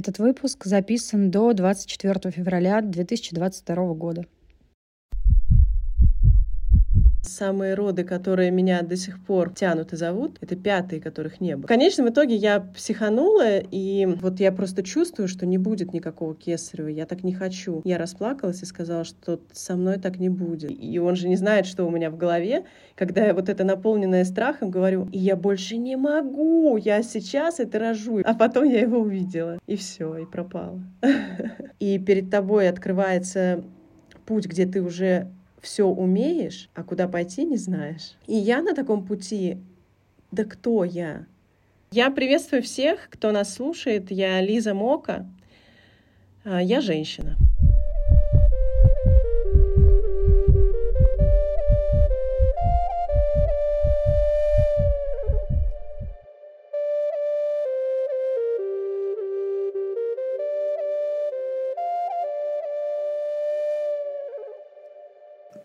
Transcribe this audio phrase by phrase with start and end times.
[0.00, 4.24] Этот выпуск записан до 24 февраля 2022 года.
[7.30, 11.62] Самые роды, которые меня до сих пор тянут и зовут, это пятые, которых не было.
[11.62, 16.88] В конечном итоге я психанула, и вот я просто чувствую, что не будет никакого кесарева.
[16.88, 17.82] Я так не хочу.
[17.84, 20.72] Я расплакалась и сказала, что со мной так не будет.
[20.72, 22.64] И он же не знает, что у меня в голове,
[22.96, 27.78] когда я вот это наполненное страхом говорю, и я больше не могу, я сейчас это
[27.78, 28.22] рожу.
[28.24, 30.80] А потом я его увидела, и все, и пропала.
[31.78, 33.62] И перед тобой открывается
[34.26, 35.28] путь, где ты уже
[35.60, 38.14] все умеешь, а куда пойти не знаешь.
[38.26, 39.58] И я на таком пути,
[40.30, 41.26] да кто я?
[41.92, 44.10] Я приветствую всех, кто нас слушает.
[44.10, 45.28] Я Лиза Мока.
[46.44, 47.36] А, я женщина.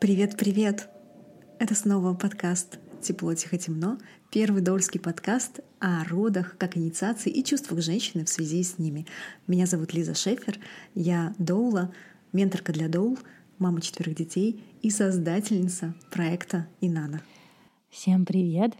[0.05, 0.87] Привет-привет!
[1.57, 3.97] Это снова подкаст «Тепло, тихо, темно»,
[4.31, 9.07] первый дольский подкаст о родах, как инициации и чувствах женщины в связи с ними.
[9.47, 10.59] Меня зовут Лиза Шефер,
[10.93, 11.91] я доула,
[12.33, 13.17] менторка для доул,
[13.57, 17.23] мама четверых детей и создательница проекта «Инана».
[17.89, 18.75] Всем привет!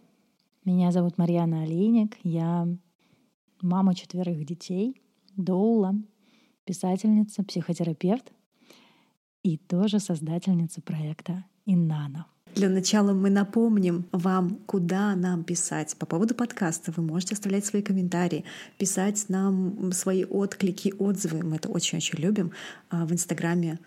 [0.64, 2.68] Меня зовут Марьяна Олейник, я
[3.64, 5.02] мама четверых детей,
[5.36, 5.96] доула,
[6.66, 8.32] писательница, психотерапевт—
[9.46, 12.26] и тоже создательница проекта Иннана.
[12.56, 15.96] Для начала мы напомним вам, куда нам писать.
[16.00, 18.44] По поводу подкаста вы можете оставлять свои комментарии,
[18.80, 21.44] писать нам свои отклики, отзывы.
[21.44, 22.54] Мы это очень-очень любим.
[22.90, 23.78] А в Инстаграме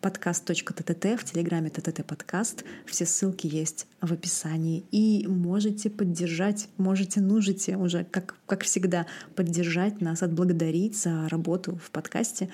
[0.00, 2.64] подкаст.тт, в Телеграме ТТТ подкаст.
[2.86, 4.84] Все ссылки есть в описании.
[4.90, 11.90] И можете поддержать, можете, нужите уже, как, как всегда, поддержать нас, отблагодарить за работу в
[11.90, 12.48] подкасте,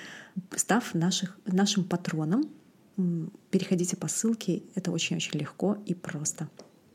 [0.57, 2.49] став наших, нашим патроном.
[3.51, 6.49] Переходите по ссылке, это очень-очень легко и просто.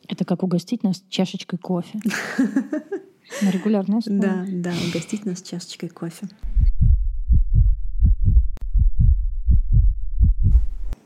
[0.07, 1.99] Это как угостить нас чашечкой кофе.
[3.41, 4.21] На регулярной основе.
[4.21, 6.27] Да, да, угостить нас чашечкой кофе.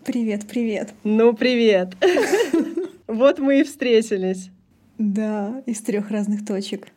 [0.05, 0.93] Привет, привет.
[1.03, 1.95] Ну, привет.
[3.07, 4.49] Вот мы и встретились.
[4.97, 6.87] Да, из трех разных точек.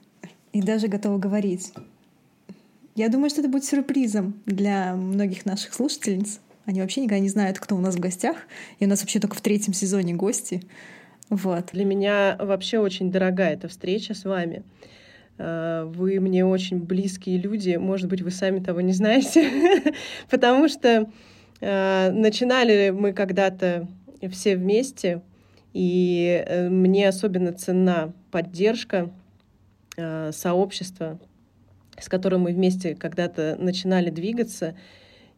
[0.53, 1.73] И даже готова говорить.
[2.95, 6.41] Я думаю, что это будет сюрпризом для многих наших слушательниц.
[6.65, 8.37] Они вообще никогда не знают, кто у нас в гостях.
[8.79, 10.63] И у нас вообще только в третьем сезоне гости.
[11.29, 11.71] Вот.
[11.73, 14.65] Для меня вообще очень дорогая эта встреча с вами.
[15.39, 17.77] А, вы мне очень близкие люди.
[17.77, 19.93] Может быть, вы сами того не знаете.
[20.31, 23.89] Потому что Э, начинали мы когда-то
[24.31, 25.23] все вместе,
[25.73, 29.11] и э, мне особенно ценна поддержка
[29.97, 31.19] э, сообщества,
[31.99, 34.75] с которым мы вместе когда-то начинали двигаться.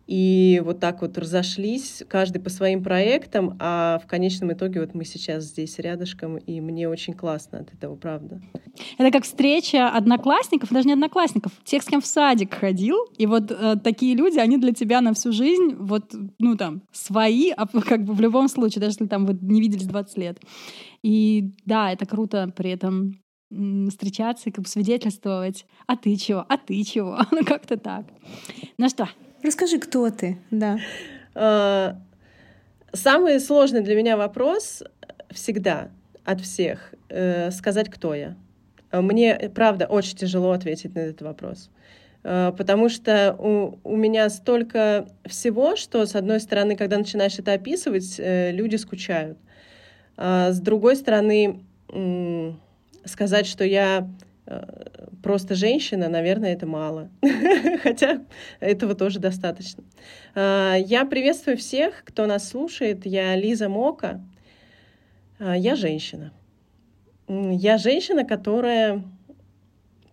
[0.08, 5.04] И вот так вот разошлись, каждый по своим проектам, а в конечном итоге вот мы
[5.04, 8.40] сейчас здесь рядышком, и мне очень классно от этого, правда.
[8.96, 13.50] Это как встреча одноклассников, даже не одноклассников, тех, с кем в садик ходил, и вот
[13.50, 18.04] э, такие люди, они для тебя на всю жизнь, вот, ну там, свои, а как
[18.04, 20.40] бы в любом случае, даже если там вы не виделись 20 лет.
[21.02, 23.20] И да, это круто при этом
[23.90, 28.06] встречаться и как бы свидетельствовать, а ты чего, а ты чего, ну как-то так.
[28.78, 29.08] Ну что,
[29.42, 30.78] Расскажи, кто ты, да.
[31.34, 31.96] А,
[32.92, 34.82] самый сложный для меня вопрос
[35.30, 35.90] всегда
[36.24, 38.36] от всех э, сказать, кто я.
[38.92, 41.70] Мне, правда, очень тяжело ответить на этот вопрос.
[42.22, 47.52] Э, потому что у, у меня столько всего, что, с одной стороны, когда начинаешь это
[47.52, 49.38] описывать, э, люди скучают.
[50.16, 51.60] А с другой стороны,
[53.04, 54.08] сказать, что я
[55.22, 57.10] просто женщина, наверное, это мало.
[57.82, 58.20] Хотя
[58.60, 59.84] этого тоже достаточно.
[60.34, 63.04] А, я приветствую всех, кто нас слушает.
[63.06, 64.24] Я Лиза Мока.
[65.38, 66.32] А, я женщина.
[67.28, 69.04] Я женщина, которая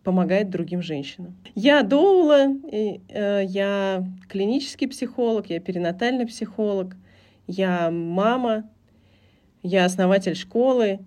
[0.04, 1.36] помогает другим женщинам.
[1.56, 6.96] Я доула, э, я клинический психолог, я перинатальный психолог,
[7.48, 8.70] я мама,
[9.64, 11.00] я основатель школы,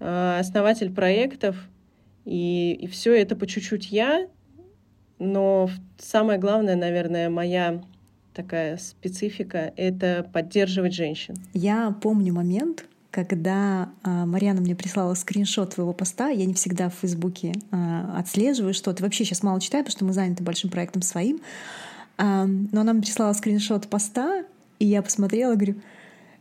[0.00, 1.56] а, основатель проектов—
[2.24, 4.26] и, и все это по чуть-чуть я,
[5.18, 5.68] но
[5.98, 7.82] самое главное, наверное, моя
[8.34, 11.36] такая специфика— это поддерживать женщин.
[11.52, 16.94] Я помню момент, когда а, Марьяна мне прислала скриншот твоего поста, я не всегда в
[16.94, 21.40] Фейсбуке а, отслеживаю что-то, вообще сейчас мало читаю, потому что мы заняты большим проектом своим,
[22.16, 24.44] а, но она мне прислала скриншот поста,
[24.78, 25.76] и я посмотрела, говорю,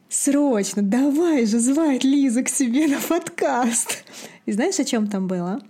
[0.09, 4.03] срочно, давай же звать Лизу к себе на подкаст.
[4.45, 5.61] И знаешь, о чем там было?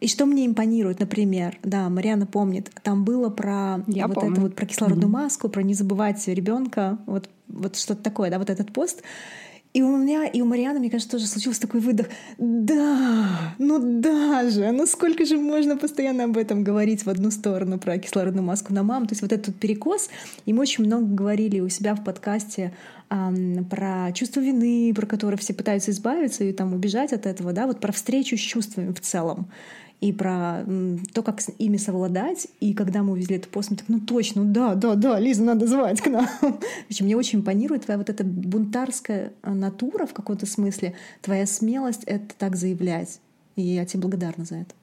[0.00, 4.32] И что мне импонирует, например, да, Марьяна помнит, там было про Я вот помню.
[4.32, 8.50] это вот про кислородную маску, про не забывать ребенка, вот, вот что-то такое, да, вот
[8.50, 9.02] этот пост.
[9.72, 12.08] И у меня, и у Марианы, мне кажется, тоже случился такой выдох.
[12.36, 17.78] Да, ну да же, ну сколько же можно постоянно об этом говорить в одну сторону
[17.78, 19.06] про кислородную маску на мам.
[19.06, 20.10] То есть вот этот перекос,
[20.44, 22.74] и мы очень много говорили у себя в подкасте
[23.08, 27.66] ам, про чувство вины, про которое все пытаются избавиться и там убежать от этого, да,
[27.66, 29.48] вот про встречу с чувствами в целом
[30.02, 30.64] и про
[31.14, 32.48] то, как с ими совладать.
[32.58, 35.68] И когда мы увезли этот пост, мы так, ну точно, да, да, да, Лизу надо
[35.68, 36.26] звать к нам.
[36.40, 41.46] В общем, мне очень импонирует твоя вот эта бунтарская э, натура в каком-то смысле, твоя
[41.46, 43.20] смелость это так заявлять.
[43.54, 44.74] И я тебе благодарна за это.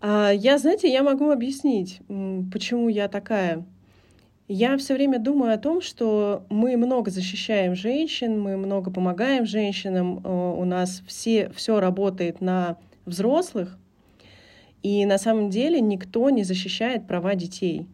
[0.00, 2.00] А я, знаете, я могу объяснить,
[2.52, 3.64] почему я такая.
[4.48, 10.20] Я все время думаю о том, что мы много защищаем женщин, мы много помогаем женщинам,
[10.24, 12.76] э, у нас все, все работает на
[13.08, 13.78] взрослых,
[14.82, 17.86] и на самом деле никто не защищает права детей.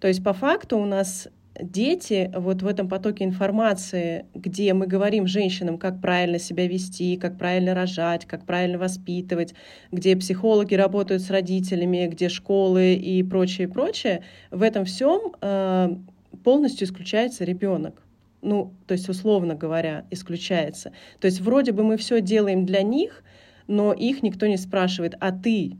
[0.00, 1.28] То есть по факту у нас
[1.60, 7.36] дети вот в этом потоке информации, где мы говорим женщинам, как правильно себя вести, как
[7.38, 9.54] правильно рожать, как правильно воспитывать,
[9.90, 15.96] где психологи работают с родителями, где школы и прочее, прочее, в этом всем э,
[16.44, 18.02] полностью исключается ребенок.
[18.40, 20.92] Ну, то есть, условно говоря, исключается.
[21.18, 23.24] То есть, вроде бы мы все делаем для них,
[23.68, 25.76] но их никто не спрашивает, а ты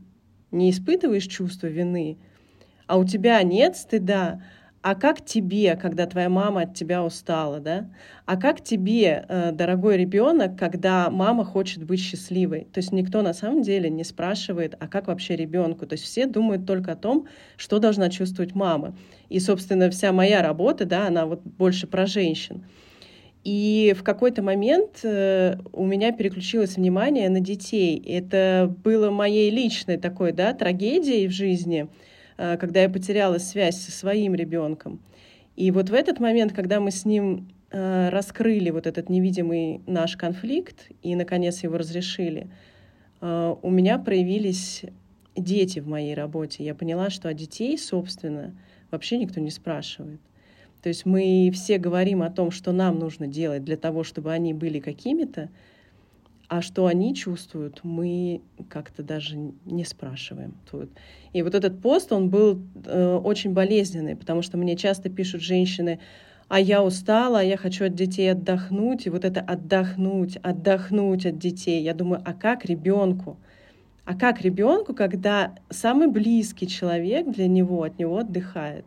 [0.51, 2.17] не испытываешь чувство вины,
[2.87, 4.41] а у тебя нет стыда,
[4.81, 7.89] а как тебе, когда твоя мама от тебя устала, да?
[8.25, 12.61] А как тебе, э, дорогой ребенок, когда мама хочет быть счастливой?
[12.71, 15.85] То есть никто на самом деле не спрашивает, а как вообще ребенку?
[15.85, 17.27] То есть все думают только о том,
[17.57, 18.95] что должна чувствовать мама.
[19.27, 22.63] И, собственно, вся моя работа, да, она вот больше про женщин.
[23.43, 27.97] И в какой-то момент э, у меня переключилось внимание на детей.
[28.05, 31.87] Это было моей личной такой, да, трагедией в жизни,
[32.37, 35.01] э, когда я потеряла связь со своим ребенком.
[35.55, 40.17] И вот в этот момент, когда мы с ним э, раскрыли вот этот невидимый наш
[40.17, 42.49] конфликт и, наконец, его разрешили,
[43.21, 44.85] у меня проявились
[45.35, 46.63] дети в моей работе.
[46.63, 48.55] Я поняла, что о детей, собственно,
[48.91, 50.21] вообще никто не спрашивает.
[50.81, 54.53] То есть мы все говорим о том, что нам нужно делать для того, чтобы они
[54.53, 55.49] были какими-то,
[56.47, 60.55] а что они чувствуют, мы как-то даже не спрашиваем.
[61.31, 65.99] И вот этот пост, он был э, очень болезненный, потому что мне часто пишут женщины,
[66.47, 71.37] а я устала, а я хочу от детей отдохнуть, и вот это отдохнуть, отдохнуть от
[71.37, 71.83] детей.
[71.83, 73.37] Я думаю, а как ребенку?
[74.05, 78.85] А как ребенку, когда самый близкий человек для него от него отдыхает?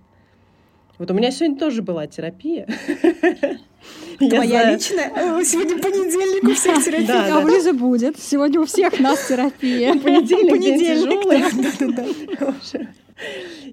[1.02, 2.64] Вот у меня сегодня тоже была терапия.
[4.18, 5.10] Твоя личная?
[5.42, 7.06] Сегодня понедельник, у всех терапия.
[7.08, 8.20] Да, А у Лизы будет.
[8.20, 9.94] Сегодня у всех нас терапия.
[10.00, 12.86] Понедельник, день Понедельник,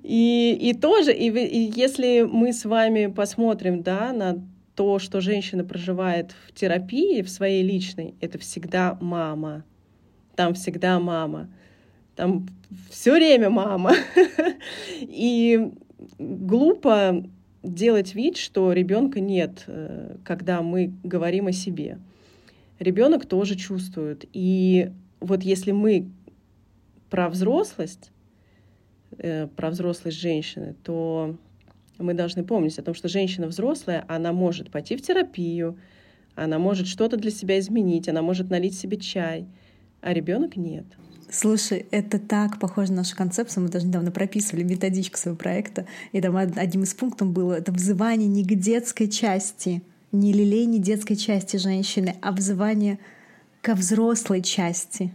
[0.01, 4.43] И, и тоже, и, и если мы с вами посмотрим да, на
[4.73, 9.63] то, что женщина проживает в терапии, в своей личной, это всегда мама.
[10.35, 11.47] Там всегда мама.
[12.15, 12.47] Там
[12.89, 13.93] все время мама.
[15.01, 15.69] И
[16.19, 17.23] глупо
[17.63, 21.99] делать вид, что ребенка нет, э, когда мы говорим о себе.
[22.77, 24.25] Ребенок тоже чувствует.
[24.31, 26.09] И вот если мы
[27.09, 28.11] про взрослость,
[29.17, 31.35] э, про взрослость женщины, то
[31.97, 35.77] мы должны помнить о том, что женщина взрослая, она может пойти в терапию,
[36.35, 39.47] она может что-то для себя изменить, она может налить себе чай,
[40.01, 40.85] а ребенок нет.
[41.31, 43.63] Слушай, это так похоже на нашу концепцию.
[43.63, 45.85] Мы даже недавно прописывали методичку своего проекта.
[46.11, 50.65] И там од- одним из пунктов было это взывание не к детской части, не лелей
[50.65, 52.97] не детской части женщины, а взывание
[53.61, 55.13] ко взрослой части.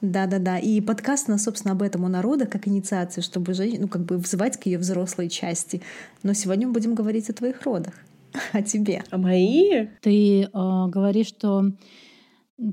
[0.00, 0.58] Да-да-да.
[0.58, 4.04] И подкаст у нас, собственно, об этом у народа, как инициация, чтобы женщину, ну, как
[4.04, 5.82] бы взывать к ее взрослой части.
[6.22, 7.94] Но сегодня мы будем говорить о твоих родах,
[8.52, 9.04] о тебе.
[9.10, 11.70] А мои Ты э, говоришь, что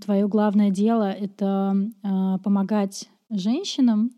[0.02, 4.12] твое главное дело— это э, помогать женщинам,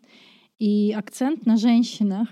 [0.64, 2.30] и акцент на женщинах.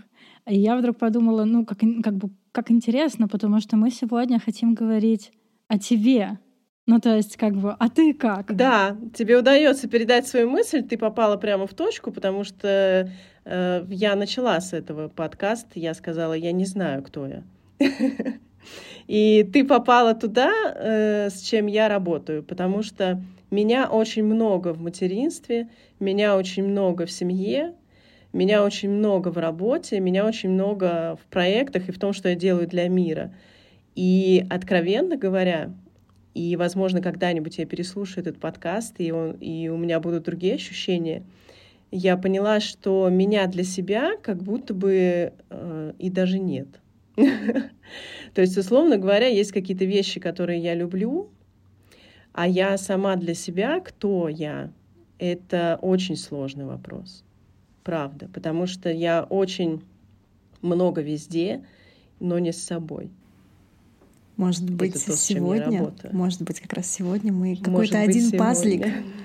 [0.47, 4.73] И я вдруг подумала, ну, как, как бы, как интересно, потому что мы сегодня хотим
[4.73, 5.31] говорить
[5.67, 6.39] о тебе.
[6.87, 8.55] Ну, то есть, как бы, а ты как?
[8.55, 13.11] Да, тебе удается передать свою мысль, ты попала прямо в точку, потому что
[13.45, 17.43] э, я начала с этого подкаста, я сказала, я не знаю, кто я.
[19.07, 24.81] И ты попала туда, э, с чем я работаю, потому что меня очень много в
[24.81, 27.73] материнстве, меня очень много в семье,
[28.33, 32.35] меня очень много в работе, меня очень много в проектах и в том, что я
[32.35, 33.33] делаю для мира.
[33.95, 35.73] И, откровенно говоря,
[36.33, 41.23] и, возможно, когда-нибудь я переслушаю этот подкаст, и, он, и у меня будут другие ощущения,
[41.91, 46.67] я поняла, что меня для себя как будто бы э, и даже нет.
[48.33, 51.29] То есть, условно говоря, есть какие-то вещи, которые я люблю,
[52.33, 54.71] а я сама для себя, кто я,
[55.19, 57.23] это очень сложный вопрос.
[57.83, 58.29] Правда.
[58.33, 59.83] Потому что я очень
[60.61, 61.65] много везде,
[62.19, 63.11] но не с собой.
[64.37, 68.39] Может быть, то, сегодня, может быть, как раз сегодня мы какой-то один сегодня.
[68.39, 68.87] пазлик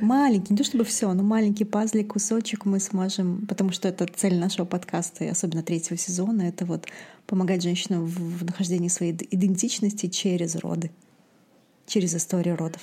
[0.00, 4.38] маленький, не то чтобы все, но маленький пазлик, кусочек мы сможем, потому что это цель
[4.38, 6.86] нашего подкаста, и особенно третьего сезона, это вот
[7.26, 10.90] помогать женщинам в нахождении своей идентичности через роды,
[11.86, 12.82] через историю родов.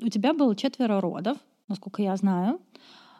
[0.00, 2.60] У тебя было четверо родов, насколько я знаю.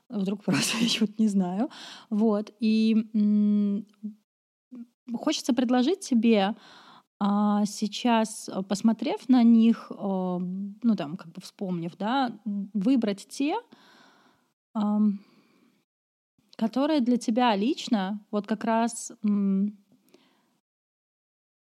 [0.08, 1.70] Вдруг просто я чего-то не знаю.
[2.10, 2.52] Вот.
[2.60, 3.86] И м-
[5.14, 6.54] хочется предложить тебе
[7.24, 12.32] а сейчас, э, посмотрев на них, э, ну там, как бы вспомнив, да,
[12.74, 13.54] выбрать те,
[16.56, 19.72] которые для тебя лично, вот как раз, ну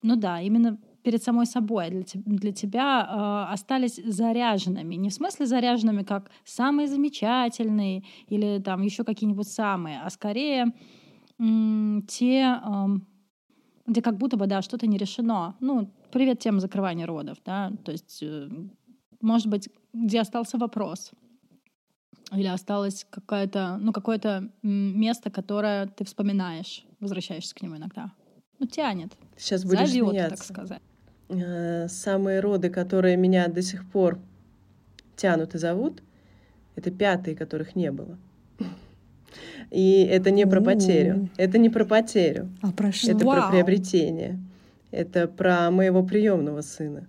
[0.01, 4.95] да, именно перед самой собой для, для тебя э, остались заряженными.
[4.95, 10.73] Не в смысле заряженными как самые замечательные или там еще какие-нибудь самые, а скорее
[12.07, 12.85] те, э,
[13.89, 15.55] где как будто бы, да, что-то не решено.
[15.59, 18.49] Ну, привет тема закрывания родов, да, то есть, э,
[19.21, 21.11] может быть, где остался вопрос,
[22.31, 28.11] или осталось какое-то, ну, какое-то место, которое ты вспоминаешь, возвращаешься к нему иногда.
[28.59, 29.11] Ну, тянет.
[29.37, 30.35] Сейчас будешь Зовет, смеяться.
[30.35, 30.81] так сказать.
[31.29, 34.19] Э, самые роды, которые меня до сих пор
[35.15, 36.03] тянут и зовут,
[36.75, 38.17] это пятые, которых не было.
[39.71, 41.29] И это не про потерю.
[41.37, 42.49] Это не про потерю.
[42.61, 43.11] А про что?
[43.11, 44.39] Это про приобретение.
[44.91, 47.07] Это про моего приемного сына.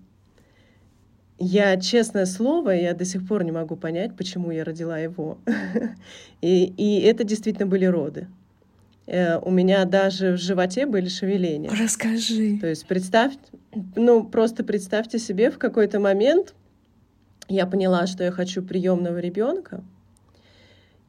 [1.39, 5.39] Я, честное слово, я до сих пор не могу понять, почему я родила его.
[6.43, 8.27] и, и это действительно были роды.
[9.07, 11.71] Э, у меня даже в животе были шевеления.
[11.71, 12.59] Расскажи.
[12.61, 13.33] То есть представь,
[13.97, 16.55] ну просто представьте себе, в какой-то момент
[17.49, 19.83] я поняла, что я хочу приемного ребенка,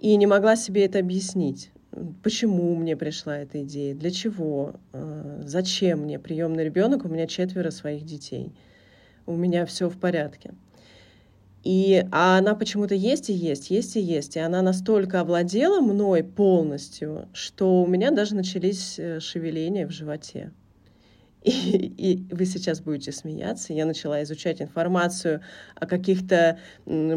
[0.02, 1.72] и не могла себе это объяснить.
[2.24, 3.94] Почему мне пришла эта идея?
[3.94, 4.74] Для чего?
[4.94, 7.06] Э, зачем мне приемный ребенок?
[7.06, 8.52] У меня четверо своих детей.
[9.28, 10.54] У меня все в порядке.
[11.64, 14.38] И, а она почему-то есть и есть, есть и есть.
[14.38, 20.52] И она настолько овладела мной полностью, что у меня даже начались э, шевеления в животе.
[21.44, 21.52] И,
[21.98, 23.74] и вы сейчас будете смеяться.
[23.74, 25.42] Я начала изучать информацию
[25.76, 26.60] о каких-то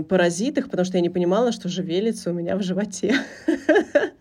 [0.09, 3.15] паразитах, потому что я не понимала, что живелится у меня в животе.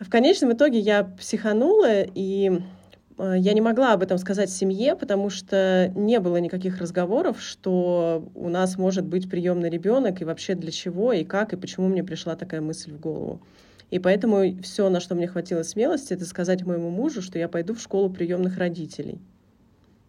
[0.00, 2.60] В конечном итоге я психанула, и
[3.16, 8.28] э, я не могла об этом сказать семье, потому что не было никаких разговоров, что
[8.34, 12.04] у нас может быть приемный ребенок, и вообще для чего, и как, и почему мне
[12.04, 13.40] пришла такая мысль в голову.
[13.94, 17.74] И поэтому все, на что мне хватило смелости, это сказать моему мужу, что я пойду
[17.74, 19.20] в школу приемных родителей.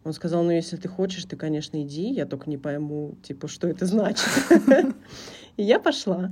[0.04, 3.68] Он сказал, ну, если ты хочешь, ты, конечно, иди, я только не пойму, типа, что
[3.68, 4.28] это значит.
[5.58, 6.32] И я пошла.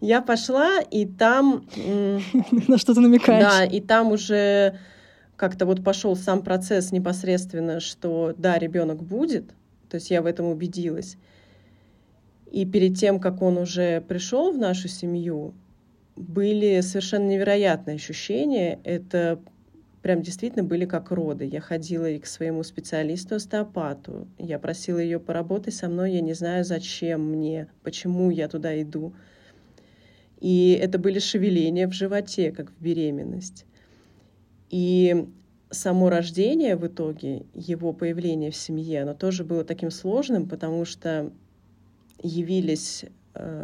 [0.00, 1.66] Я пошла, и там...
[2.68, 3.42] На что ты намекаешь?
[3.42, 4.78] Да, и там уже
[5.34, 9.48] как-то вот пошел сам процесс непосредственно, что да, ребенок будет,
[9.90, 11.16] то есть я в этом убедилась.
[12.52, 15.52] И перед тем, как он уже пришел в нашу семью,
[16.16, 18.80] были совершенно невероятные ощущения.
[18.84, 19.40] Это
[20.02, 21.44] прям действительно были как роды.
[21.44, 24.26] Я ходила и к своему специалисту-остеопату.
[24.38, 26.12] Я просила ее поработать со мной.
[26.12, 29.14] Я не знаю, зачем мне, почему я туда иду.
[30.40, 33.66] И это были шевеления в животе, как в беременность.
[34.70, 35.28] И
[35.70, 41.32] само рождение в итоге, его появление в семье, оно тоже было таким сложным, потому что
[42.22, 43.04] явились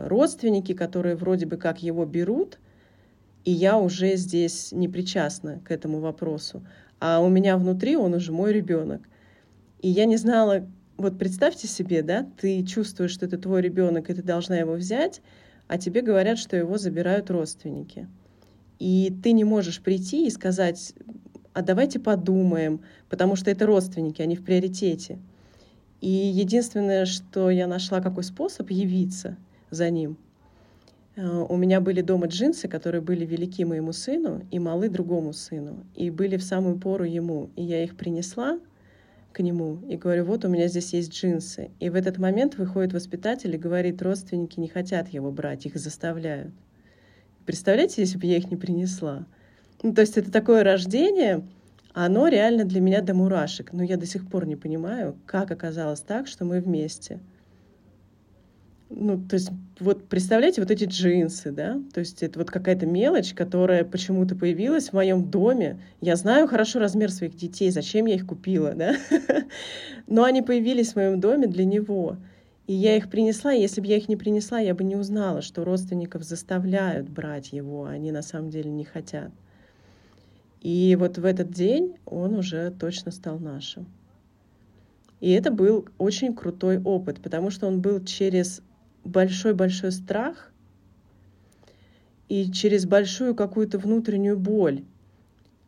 [0.07, 2.59] родственники, которые вроде бы как его берут,
[3.45, 6.65] и я уже здесь не причастна к этому вопросу.
[7.01, 9.03] А у меня внутри он уже мой ребенок.
[9.81, 14.15] И я не знала, вот представьте себе, да, ты чувствуешь, что это твой ребенок, и
[14.15, 15.21] ты должна его взять,
[15.67, 18.09] а тебе говорят, что его забирают родственники.
[18.79, 20.95] И ты не можешь прийти и сказать,
[21.53, 25.19] а давайте подумаем, потому что это родственники, они в приоритете.
[26.01, 29.37] И единственное, что я нашла, какой способ явиться—
[29.73, 30.17] за ним.
[31.17, 35.85] Э, у меня были дома джинсы, которые были велики моему сыну и малы другому сыну,
[35.95, 37.51] и были в самую пору ему.
[37.57, 38.59] И я их принесла
[39.33, 41.71] к нему и говорю, вот у меня здесь есть джинсы.
[41.81, 46.53] И в этот момент выходит воспитатель и говорит, родственники не хотят его брать, их заставляют.
[47.47, 49.27] Представляете, если бы я их не принесла?
[49.83, 51.45] Ну, то есть это такое рождение,
[51.95, 56.01] Оно реально для меня до мурашек, но я до сих пор не понимаю, как оказалось
[56.01, 57.21] так, что мы вместе.
[58.95, 63.33] Ну, то есть, вот представляете, вот эти джинсы, да, то есть это вот какая-то мелочь,
[63.33, 65.81] которая почему-то появилась в моем доме.
[66.03, 68.95] Я знаю хорошо размер своих детей, зачем я их купила, да,
[70.07, 72.19] но они появились в моем доме для него.
[72.67, 75.41] И я их принесла, и если бы я их не принесла, я бы не узнала,
[75.41, 79.31] что родственников заставляют брать его, а они на самом деле не хотят.
[80.61, 83.87] И вот в этот день он уже точно стал нашим.
[85.21, 88.61] И это был очень крутой опыт, потому что он был через
[89.05, 90.53] большой-большой страх
[92.29, 94.85] и через большую какую-то внутреннюю боль.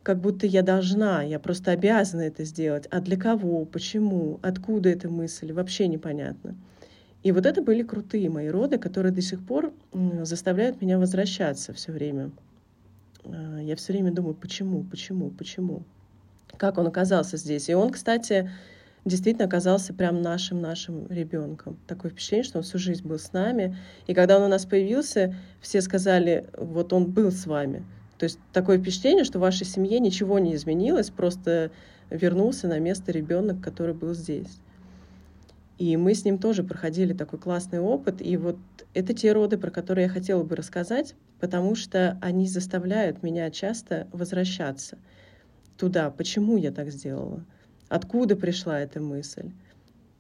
[0.03, 2.87] Как будто я должна, я просто обязана это сделать.
[2.91, 6.55] А для кого, почему, откуда эта мысль, вообще непонятно.
[7.23, 9.73] И вот это были крутые мои роды, которые до сих пор
[10.23, 12.31] заставляют меня возвращаться все время.
[13.25, 15.85] А, я все время думаю, почему, почему, почему?
[16.59, 17.71] Как он оказался здесь?
[17.71, 18.50] И он, кстати,
[19.05, 21.79] действительно оказался прям нашим-нашим ребенком.
[21.87, 23.77] Такое впечатление, что он всю жизнь был с нами.
[24.07, 27.85] И когда он у нас появился, все сказали, вот он был с вами.
[28.19, 31.71] То есть такое впечатление, что в вашей семье ничего не изменилось, просто
[32.11, 34.61] вернулся на место ребенок, который был здесь.
[35.77, 38.23] И мы с ним тоже проходили такой классный опыт.
[38.23, 38.57] И вот
[38.95, 44.07] это те роды, про которые я хотела бы рассказать, потому что они заставляют меня часто
[44.13, 44.99] возвращаться
[45.77, 46.11] туда.
[46.11, 47.45] Почему я так сделала?
[47.88, 49.50] Откуда пришла эта мысль?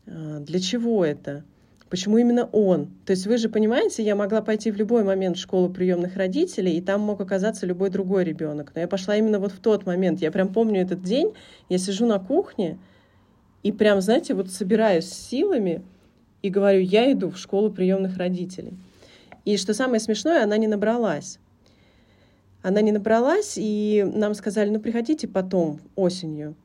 [0.06, 1.44] А, для чего это?
[1.90, 2.88] Почему именно он?
[3.06, 6.76] То есть вы же понимаете, я могла пойти в любой момент в школу приемных родителей,
[6.76, 8.72] и там мог оказаться любой другой ребенок.
[8.74, 10.20] Но я пошла именно вот в тот момент.
[10.20, 11.34] Я прям помню этот день.
[11.68, 12.78] Я сижу на кухне,
[13.64, 15.82] и прям, знаете, вот собираюсь силами
[16.42, 18.74] и говорю, я иду в школу приемных родителей.
[19.46, 21.38] И что самое смешное, она не набралась.
[22.62, 26.56] Она не набралась, и нам сказали, ну приходите потом, осенью.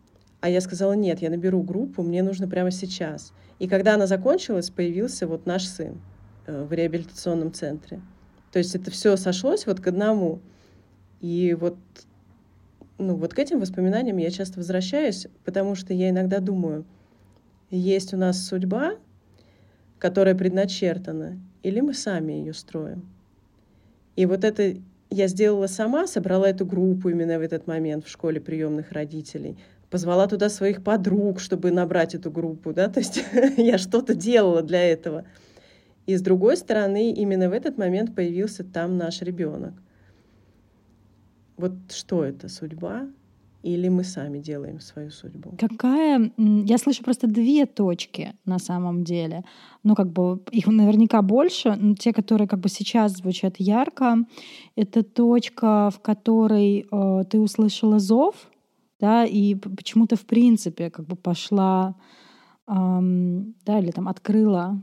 [0.42, 3.34] А я сказала, нет, я наберу группу, мне нужно прямо сейчас.
[3.60, 6.00] И когда она закончилась, появился вот наш сын
[6.46, 8.02] э, в реабилитационном центре.
[8.52, 10.40] То есть это все сошлось вот к одному.
[11.20, 11.76] И вот
[13.00, 16.86] ну, вот к этим воспоминаниям я часто возвращаюсь, потому что я иногда думаю,
[17.72, 18.96] есть у нас судьба,
[20.00, 23.08] которая предначертана, или мы сами ее строим.
[24.16, 24.76] И вот это
[25.10, 29.58] я сделала сама, собрала эту группу именно в этот момент в школе приемных родителей,
[29.90, 33.24] позвала туда своих подруг, чтобы набрать эту группу, да, то есть
[33.58, 35.26] я что-то делала для этого.
[36.06, 39.74] И с другой стороны, именно в этот момент появился там наш ребенок.
[41.58, 43.08] Вот что это, судьба?
[43.62, 45.54] Или мы сами делаем свою судьбу?
[45.60, 46.32] Какая...
[46.38, 49.44] Я слышу просто две точки на самом деле.
[49.84, 54.20] Ну, как бы их наверняка больше, но те, которые как бы сейчас звучат ярко,
[54.78, 58.49] это точка, в которой э, ты услышала зов,
[59.00, 61.96] да, и почему-то в принципе как бы пошла,
[62.68, 64.82] эм, да, или там открыла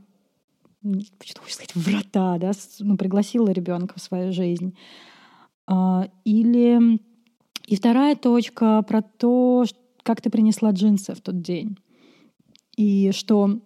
[1.24, 4.76] что хочу сказать, врата, да, ну, пригласила ребенка в свою жизнь.
[5.66, 7.00] А, или
[7.66, 9.64] и вторая точка про то,
[10.02, 11.76] как ты принесла джинсы в тот день.
[12.76, 13.58] И что,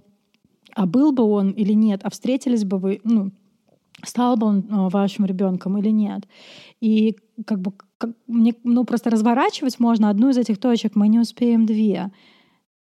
[0.75, 3.33] а был бы он или нет, а встретились бы вы, ну,
[4.05, 6.27] стал бы он а, вашим ребенком или нет.
[6.81, 11.19] И как бы как, мне, ну, просто разворачивать можно одну из этих точек, мы не
[11.19, 12.11] успеем две.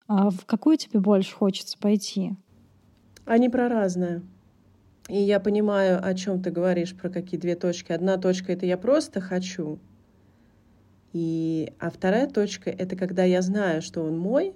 [0.06, 2.32] А в какую тебе больше хочется пойти?
[3.26, 4.22] Они про разное.
[5.08, 7.92] И я понимаю, о чем ты говоришь, про какие две точки.
[7.92, 9.78] Одна точка— это я просто хочу.
[11.12, 14.54] И, а вторая точка— это когда я знаю, что он мой,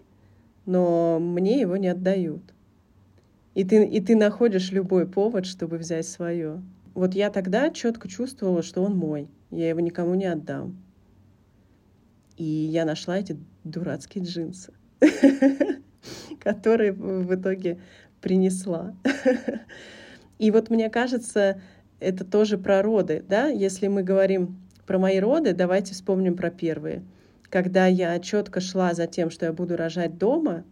[0.64, 2.53] но мне его не отдают.
[3.54, 6.62] И ты, и ты находишь любой повод, чтобы взять свое.
[6.94, 9.28] Вот я тогда четко чувствовала, что он мой.
[9.50, 10.76] Я его никому не отдам.
[12.36, 14.72] И я нашла эти дурацкие джинсы,
[16.40, 17.78] которые в итоге
[18.20, 18.96] принесла.
[20.38, 21.60] И вот мне кажется,
[22.00, 23.46] это тоже про роды, да?
[23.46, 27.04] Если мы говорим про мои роды, давайте вспомним про первые.
[27.50, 30.64] Когда я четко шла за тем, что я буду рожать дома,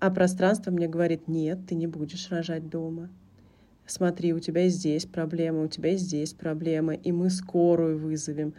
[0.00, 3.08] а пространство мне говорит, нет, ты не будешь рожать дома.
[3.86, 8.54] Смотри, у тебя здесь проблема, у тебя здесь проблема, и мы скорую вызовем.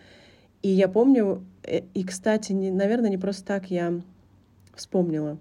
[0.61, 4.01] И я помню, э, и, кстати, не, наверное, не просто так я
[4.75, 5.37] вспомнила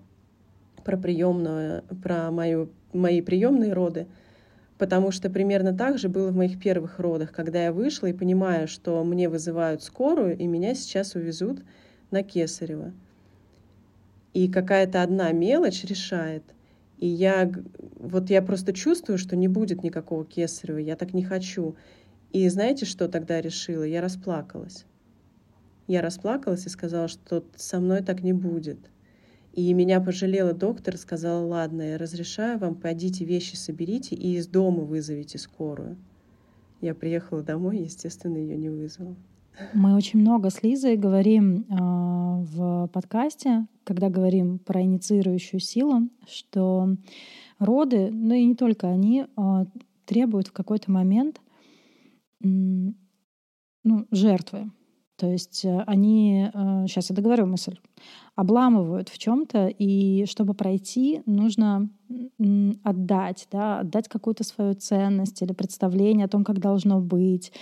[0.84, 4.06] про приемную, про мою, мои приемные роды,
[4.76, 8.68] потому что примерно так же было в моих первых родах, когда я вышла и понимаю,
[8.68, 11.62] что мне вызывают скорую, и меня сейчас увезут
[12.11, 12.92] на Кесарево.
[14.34, 16.44] И какая-то одна мелочь решает.
[16.98, 17.50] И я,
[17.96, 21.76] вот я просто чувствую, что не будет никакого Кесарева, я так не хочу.
[22.32, 23.84] И знаете, что тогда решила?
[23.84, 24.84] Я расплакалась.
[25.86, 28.78] Я расплакалась и сказала, что со мной так не будет.
[29.54, 34.84] И меня пожалела доктор, сказала, ладно, я разрешаю вам, пойдите вещи соберите и из дома
[34.84, 35.96] вызовите скорую.
[36.80, 39.16] Я приехала домой, естественно, ее не вызвала.
[39.72, 41.74] Мы очень много с Лизой говорим э,
[42.42, 46.96] в подкасте, когда говорим про инициирующую силу, что
[47.58, 49.64] роды, ну и не только они, э,
[50.04, 51.40] требуют в какой-то момент
[52.42, 54.70] э, ну, жертвы.
[55.16, 56.50] То есть э, они,
[56.86, 57.78] сейчас я договорю мысль,
[58.36, 61.90] обламывают в чем-то, и чтобы пройти, нужно
[62.84, 67.52] отдать, да, отдать какую-то свою ценность или представление о том, как должно быть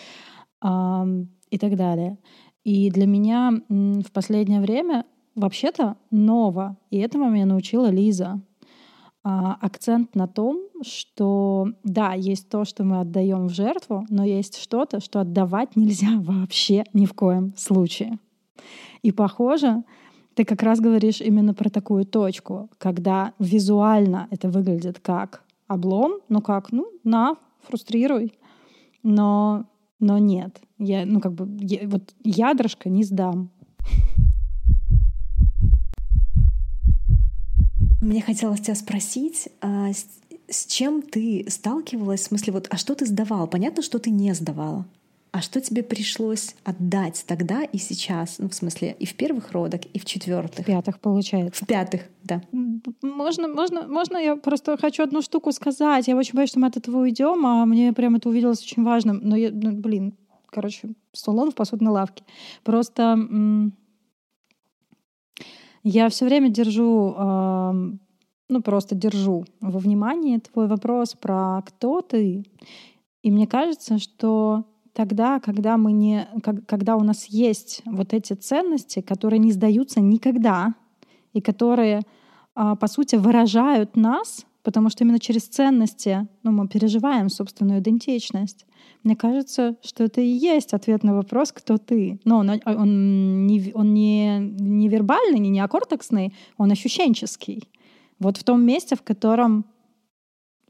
[1.50, 2.18] и так далее.
[2.64, 8.40] И для меня в последнее время вообще-то ново, и этому меня научила Лиза.
[9.28, 14.56] А, акцент на том, что да, есть то, что мы отдаем в жертву, но есть
[14.56, 18.18] что-то, что отдавать нельзя вообще ни в коем случае.
[19.02, 19.82] И похоже,
[20.35, 26.40] ты как раз говоришь именно про такую точку, когда визуально это выглядит как облом, ну
[26.40, 28.32] как, ну на, фрустрируй,
[29.02, 29.64] но
[29.98, 33.50] но нет, я, ну как бы, я, вот ядрышко не сдам.
[38.00, 40.06] Мне хотелось тебя спросить, а с,
[40.48, 42.20] с чем ты сталкивалась?
[42.20, 43.48] В смысле, вот, а что ты сдавал?
[43.48, 44.87] Понятно, что ты не сдавала.
[45.37, 48.38] А что тебе пришлось отдать тогда и сейчас?
[48.38, 50.64] Ну, в смысле, и в первых родах, и в четвертых.
[50.64, 51.62] В пятых, получается.
[51.62, 52.40] В пятых, да.
[53.03, 56.09] Можно, можно, можно я просто хочу одну штуку сказать.
[56.09, 59.20] Я очень боюсь, что мы от этого уйдем, а мне прям это увиделось очень важным.
[59.22, 62.25] Но, я, ну, блин, короче, слон в посудной лавке.
[62.64, 63.18] Просто
[65.83, 67.72] я все время держу, э,
[68.49, 72.42] ну просто держу во внимании твой вопрос про кто ты.
[73.20, 74.64] И мне кажется, что
[74.96, 76.26] тогда, когда, мы не,
[76.66, 80.74] когда у нас есть вот эти ценности, которые не сдаются никогда,
[81.35, 82.00] и которые,
[82.54, 88.64] а, по сути, выражают нас, потому что именно через ценности ну, мы переживаем собственную идентичность.
[89.02, 92.18] Мне кажется, что это и есть ответ на вопрос, кто ты.
[92.24, 97.68] Но он, он, не, он не, не вербальный, не неокортексный, он ощущенческий.
[98.18, 99.66] Вот в том месте, в котором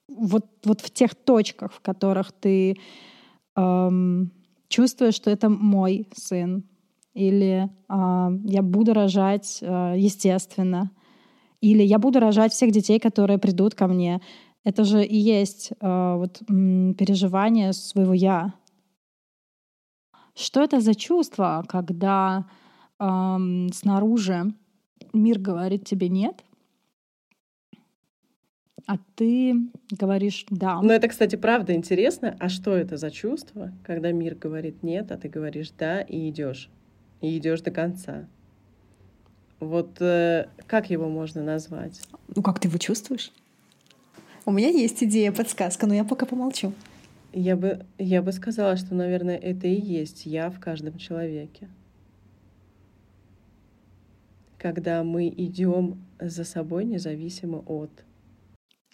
[0.09, 2.77] вот, вот в тех точках, в которых ты
[3.57, 4.33] эм,
[4.69, 6.65] чувствую, что это мой сын,
[7.15, 10.91] или э, я буду рожать э, естественно,
[11.61, 14.21] или я буду рожать всех детей, которые придут ко мне.
[14.65, 18.53] Это же и есть э, вот, м, переживание своего я.
[20.35, 22.47] Что это за чувство, когда
[22.99, 23.37] э,
[23.73, 24.53] снаружи
[25.13, 26.45] мир говорит тебе нет,
[28.87, 29.57] а ты
[29.91, 30.81] говоришь «да».
[30.81, 32.37] Ну, это, кстати, правда интересно.
[32.39, 36.71] А что это за чувство, когда мир говорит «нет», а ты говоришь «да» и идешь?
[37.21, 38.29] И идешь до конца.
[39.59, 42.01] Вот э, как его можно назвать?
[42.35, 43.33] Ну, как ты его чувствуешь?
[44.45, 46.73] У меня есть идея, подсказка, но я пока помолчу.
[47.33, 51.69] Я бы, я бы сказала, что, наверное, это и есть я в каждом человеке.
[54.59, 57.91] Когда мы идем за собой независимо от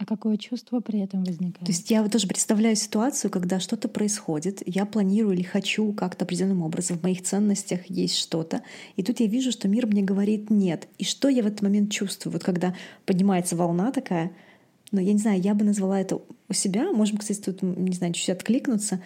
[0.02, 1.64] а какое чувство при этом возникает?
[1.64, 6.24] То есть я вот тоже представляю ситуацию, когда что-то происходит, я планирую или хочу как-то
[6.24, 8.62] определенным образом, в моих ценностях есть что-то,
[8.96, 10.88] и тут я вижу, что мир мне говорит «нет».
[10.98, 12.32] И что я в этот момент чувствую?
[12.32, 12.74] Вот когда
[13.06, 14.32] поднимается волна такая,
[14.90, 17.94] но ну, я не знаю, я бы назвала это у себя, можем, кстати, тут, не
[17.94, 19.00] знаю, чуть-чуть откликнуться,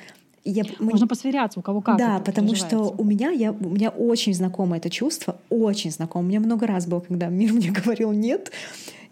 [0.48, 1.98] я, Можно посверяться, у кого как.
[1.98, 6.24] Да, потому что у меня, я, у меня очень знакомо это чувство, очень знакомо.
[6.24, 8.52] У меня много раз было, когда мир мне говорил нет,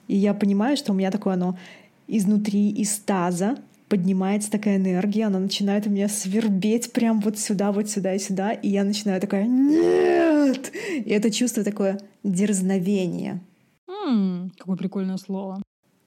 [0.08, 1.58] и я понимаю, что у меня такое оно
[2.06, 3.56] изнутри, из таза
[3.88, 8.52] поднимается такая энергия, она начинает у меня свербеть прям вот сюда, вот сюда и сюда,
[8.52, 10.72] и я начинаю такая «нет!»
[11.04, 13.40] И это чувство такое дерзновение.
[13.88, 15.62] М-м, какое прикольное слово.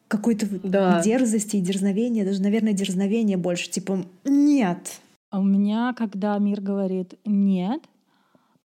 [0.07, 1.01] Какой-то да.
[1.01, 7.15] дерзости и дерзновения, даже, наверное, дерзновение больше, типа «нет!» А у меня, когда мир говорит
[7.25, 7.83] «нет»,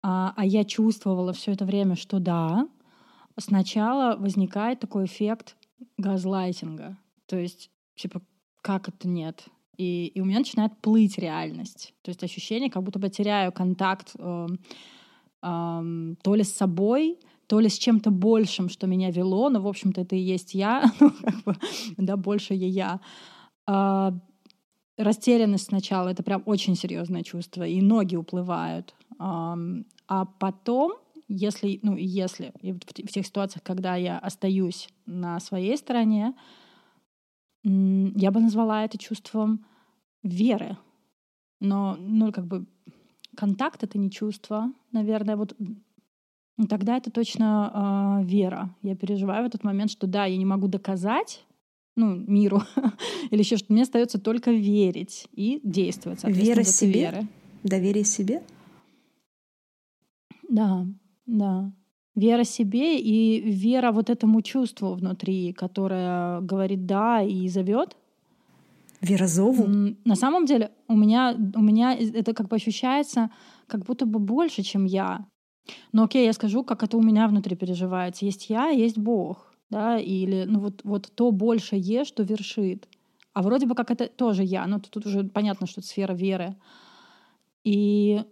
[0.03, 2.69] а, а я чувствовала все это время, что да,
[3.39, 5.57] сначала возникает такой эффект
[5.97, 6.97] газлайтинга.
[7.27, 8.21] То есть, типа,
[8.63, 9.47] как это нет?
[9.77, 11.95] И, и у меня начинает плыть реальность.
[12.03, 14.47] То есть ощущение, как будто бы теряю контакт э,
[15.43, 19.69] э, то ли с собой, то ли с чем-то большим, что меня вело, но, в
[19.69, 21.57] общем-то, это и есть я, ну, как бы,
[21.97, 23.01] да, больше я я.
[23.69, 24.13] Э,
[24.97, 28.95] растерянность сначала— это прям очень серьезное чувство, и ноги уплывают.
[29.21, 29.55] Э,
[30.09, 30.95] а потом
[31.29, 36.35] если, ну, если в тех ситуациях, когда я остаюсь на своей стороне,
[37.63, 39.67] я бы назвала это чувством
[40.23, 40.77] веры.
[41.61, 42.67] Но, ну, как бы,
[43.37, 45.55] контакт— это не чувство, наверное, вот
[46.69, 48.75] тогда это точно э, вера.
[48.83, 51.45] Я переживаю в этот момент, что да, я не могу доказать,
[51.95, 52.63] ну, миру
[53.31, 56.25] или еще что мне остается только верить и действовать.
[56.25, 57.01] Вера себе?
[57.01, 57.29] Веры.
[57.65, 58.43] Доверие себе?
[60.49, 60.87] Да,
[61.29, 61.73] да.
[62.17, 67.97] Вера себе и вера вот этому чувству внутри, которое говорит «да» и зовет.
[69.01, 69.95] Вера зову?
[70.05, 73.31] На самом деле у меня, у меня это как бы ощущается
[73.69, 75.27] как будто бы больше, чем я.
[75.93, 78.25] Но окей, я скажу, как это у меня внутри переживается.
[78.25, 82.89] Есть я, есть Бог да, или ну вот, вот то больше е, что вершит.
[83.33, 86.57] А вроде бы как это тоже я, но тут уже понятно, что это сфера веры.
[87.65, 88.23] И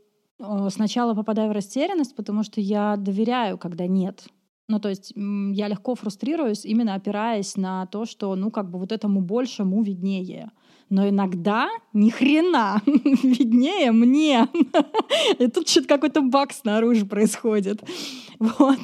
[0.68, 4.26] сначала попадаю в растерянность, потому что я доверяю, когда нет.
[4.68, 8.90] Ну, то есть я легко фрустрируюсь, именно опираясь на то, что, ну, как бы вот
[8.90, 10.50] этому большему виднее.
[10.88, 14.48] Но иногда ни хрена виднее мне.
[15.38, 17.82] И тут что-то какой-то баг снаружи происходит.
[18.38, 18.78] Вот.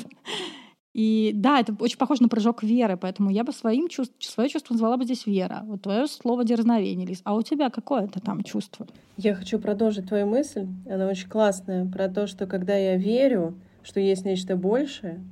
[0.94, 4.74] И да, это очень похоже на прыжок веры, поэтому я бы своим чувств, свое чувство
[4.74, 5.62] назвала бы здесь вера.
[5.64, 7.22] Вот твое слово дерзновение, Лиз.
[7.24, 8.87] А у тебя какое это там чувство?
[9.16, 10.66] Я хочу продолжить твою мысль.
[10.87, 11.87] Она очень классная.
[11.87, 15.24] Про то, что когда я верю, что есть нечто большее,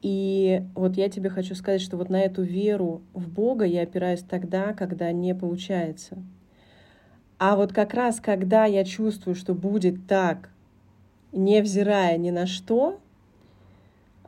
[0.00, 4.22] и вот я тебе хочу сказать, что вот на эту веру в Бога я опираюсь
[4.22, 6.18] тогда, когда не получается.
[7.38, 10.50] А вот как раз, когда я чувствую, что будет так,
[11.32, 13.00] невзирая ни на что,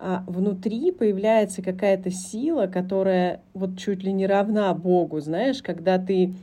[0.04, 6.34] а внутри появляется какая-то сила, которая вот чуть ли не равна Богу, знаешь, когда ты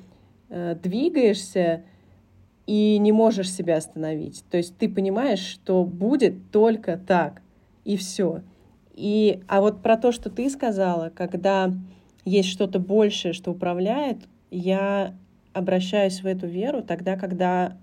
[0.47, 1.83] э, двигаешься
[2.67, 4.45] и не можешь себя остановить.
[4.49, 7.41] То есть ты понимаешь, что будет только так,
[7.83, 8.43] и все.
[8.95, 11.73] И, а вот про то, что ты сказала, когда
[12.23, 14.19] есть что-то большее, что управляет,
[14.51, 15.13] я
[15.51, 17.75] обращаюсь в эту веру тогда, когда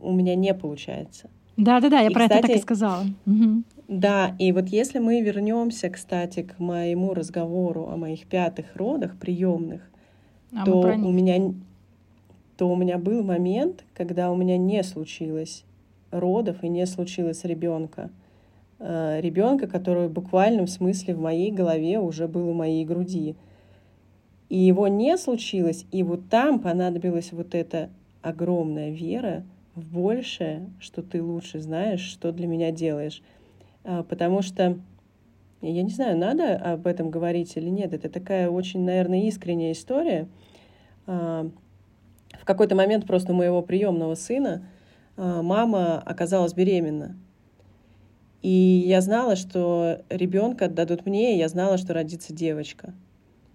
[0.00, 1.30] у меня не получается.
[1.56, 3.04] Да, да, да, я и, про кстати, это так и сказала.
[3.24, 3.62] Угу.
[3.88, 9.82] Да, и вот если мы вернемся, кстати, к моему разговору о моих пятых родах приемных,
[10.52, 11.54] а то у меня
[12.56, 15.64] то у меня был момент, когда у меня не случилось
[16.10, 18.10] родов и не случилось ребенка.
[18.78, 23.36] Э, ребенка, который в буквальном смысле в моей голове уже был у моей груди.
[24.48, 27.90] И его не случилось, и вот там понадобилась вот эта
[28.22, 29.44] огромная вера
[29.74, 33.22] в большее, что ты лучше знаешь, что для меня делаешь.
[33.86, 34.78] А, потому что
[35.62, 37.94] я не знаю, надо об этом говорить или нет.
[37.94, 40.28] Это такая очень, наверное, искренняя история.
[41.06, 41.48] А,
[42.32, 44.66] в какой-то момент просто моего приемного сына
[45.16, 47.16] а, мама оказалась беременна.
[48.42, 52.92] И я знала, что ребенка отдадут мне, и я знала, что родится девочка.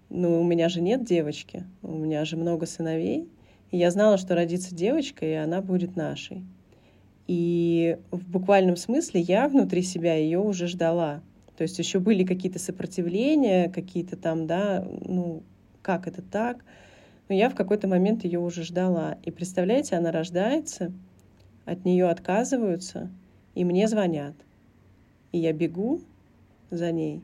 [0.08, 3.28] Ну, у меня же нет девочки, у меня же много сыновей.
[3.70, 6.44] И я знала, что родится девочка, и она будет нашей.
[7.26, 11.22] И в буквальном смысле я внутри себя ее уже ждала.
[11.56, 15.42] То есть еще были какие-то сопротивления, какие-то там, да, ну,
[15.82, 16.64] как это так?
[17.28, 19.18] Но я в какой-то момент ее уже ждала.
[19.22, 20.92] И представляете, она рождается,
[21.64, 23.10] от нее отказываются,
[23.54, 24.34] и мне звонят.
[25.30, 26.00] И я бегу
[26.70, 27.22] за ней,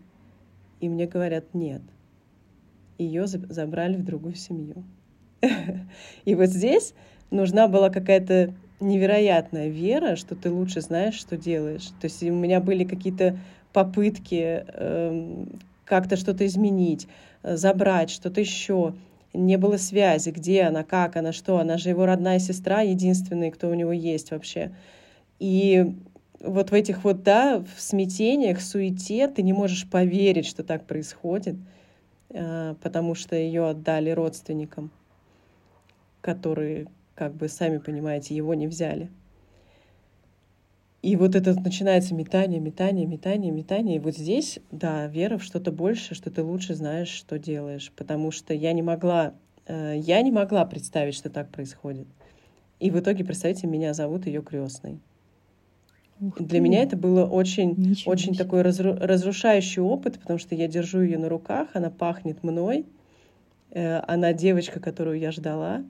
[0.80, 1.82] и мне говорят нет.
[2.98, 4.84] Ее забрали в другую семью.
[6.24, 6.94] И вот здесь
[7.30, 11.88] нужна была какая-то невероятная вера, что ты лучше знаешь, что делаешь.
[12.00, 13.38] То есть у меня были какие-то
[13.72, 15.44] попытки э,
[15.84, 17.08] как-то что-то изменить,
[17.42, 18.94] э, забрать, что-то еще.
[19.34, 21.58] Не было связи, где она, как она, что.
[21.58, 24.72] Она же его родная сестра, единственная, кто у него есть вообще.
[25.38, 25.94] И
[26.40, 31.56] вот в этих вот, да, в смятениях, суете ты не можешь поверить, что так происходит,
[32.30, 34.90] э, потому что ее отдали родственникам,
[36.20, 36.86] которые
[37.18, 39.10] как бы, сами понимаете, его не взяли.
[41.02, 43.96] И вот это начинается метание, метание, метание, метание.
[43.96, 47.92] И вот здесь, да, вера в что-то больше, что ты лучше знаешь, что делаешь.
[47.96, 49.34] Потому что я не могла,
[49.66, 52.06] э, я не могла представить, что так происходит.
[52.78, 55.00] И в итоге, представьте, меня зовут ее крестной.
[56.20, 61.18] Для меня это было очень, очень такой разру, разрушающий опыт, потому что я держу ее
[61.18, 62.86] на руках, она пахнет мной,
[63.70, 65.84] э, она девочка, которую я ждала,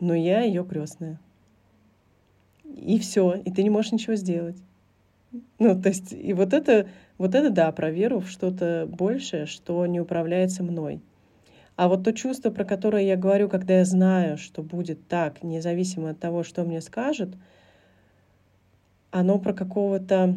[0.00, 1.20] но я ее крестная.
[2.64, 4.56] И все, и ты не можешь ничего сделать.
[5.58, 9.84] Ну, то есть, и вот это, вот это, да, про веру в что-то большее, что
[9.86, 11.00] не управляется мной.
[11.76, 16.10] А вот то чувство, про которое я говорю, когда я знаю, что будет так, независимо
[16.10, 17.36] от того, что мне скажут,
[19.10, 20.34] оно про какого-то,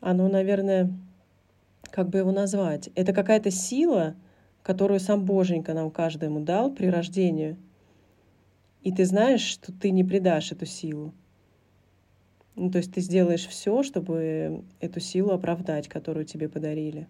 [0.00, 0.92] оно, наверное,
[1.90, 2.90] как бы его назвать?
[2.94, 4.14] Это какая-то сила,
[4.62, 7.56] которую сам Боженька нам каждому дал при рождении—
[8.82, 11.14] и ты знаешь, что ты не предашь эту силу.
[12.54, 17.08] Ну, то есть ты сделаешь все, чтобы эту силу оправдать, которую тебе подарили.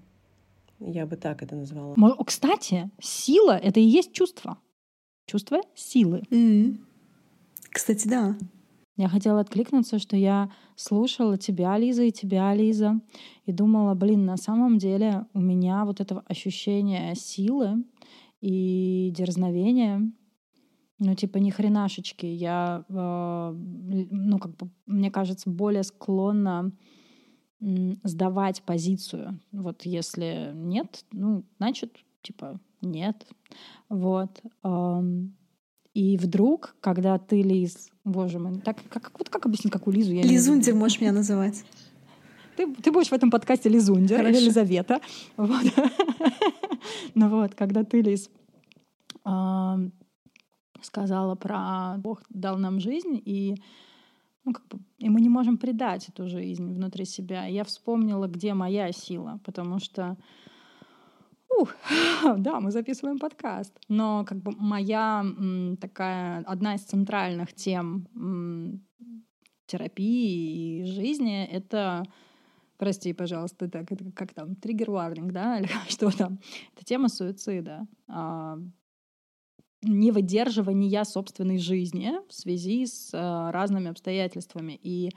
[0.79, 1.95] Я бы так это назвала.
[2.25, 4.59] Кстати, сила— это и есть чувство.
[5.27, 6.23] Чувство силы.
[6.31, 6.79] Mm-hmm.
[7.71, 8.37] Кстати, да.
[8.97, 13.01] Я хотела откликнуться, что я слушала тебя, Лиза, и тебя, Лиза,
[13.47, 17.85] и думала, блин, на самом деле у меня вот этого ощущения силы
[18.41, 20.11] и дерзновения,
[20.99, 22.27] ну, типа, ни хренашечки.
[22.27, 26.73] Я, э, ну, как бы, мне кажется, более склонна
[27.61, 29.41] сдавать позицию.
[29.53, 33.27] Вот если нет, ну, значит, типа, нет.
[33.89, 34.41] Вот.
[35.95, 40.13] И вдруг, когда ты, Лиз, боже мой, так, как, вот как объяснить, как у Лизу?
[40.13, 40.79] Я Лизундер не...
[40.79, 41.65] можешь меня называть.
[42.57, 45.01] Ты, ты будешь в этом подкасте Лизундер или Лизавета.
[45.37, 45.65] Вот.
[47.15, 48.31] ну вот, когда ты, Лиз,
[50.89, 53.55] сказала про Бог дал нам жизнь, и,
[54.45, 57.47] ну, как бы, и мы не можем предать эту жизнь внутри себя.
[57.47, 60.17] Я вспомнила, где моя сила, потому что
[61.59, 61.75] Ух,
[62.39, 63.73] да, мы записываем подкаст.
[63.89, 65.25] Но как бы моя
[65.81, 68.07] такая одна из центральных тем
[69.67, 72.05] терапии и жизни— это
[72.79, 76.39] прости, пожалуйста, так, это как там, триггер-варнинг, да, или что там,
[76.75, 78.59] это тема суицида, а,
[79.83, 84.79] невыдерживания собственной жизни в связи с а, разными обстоятельствами.
[84.83, 85.11] И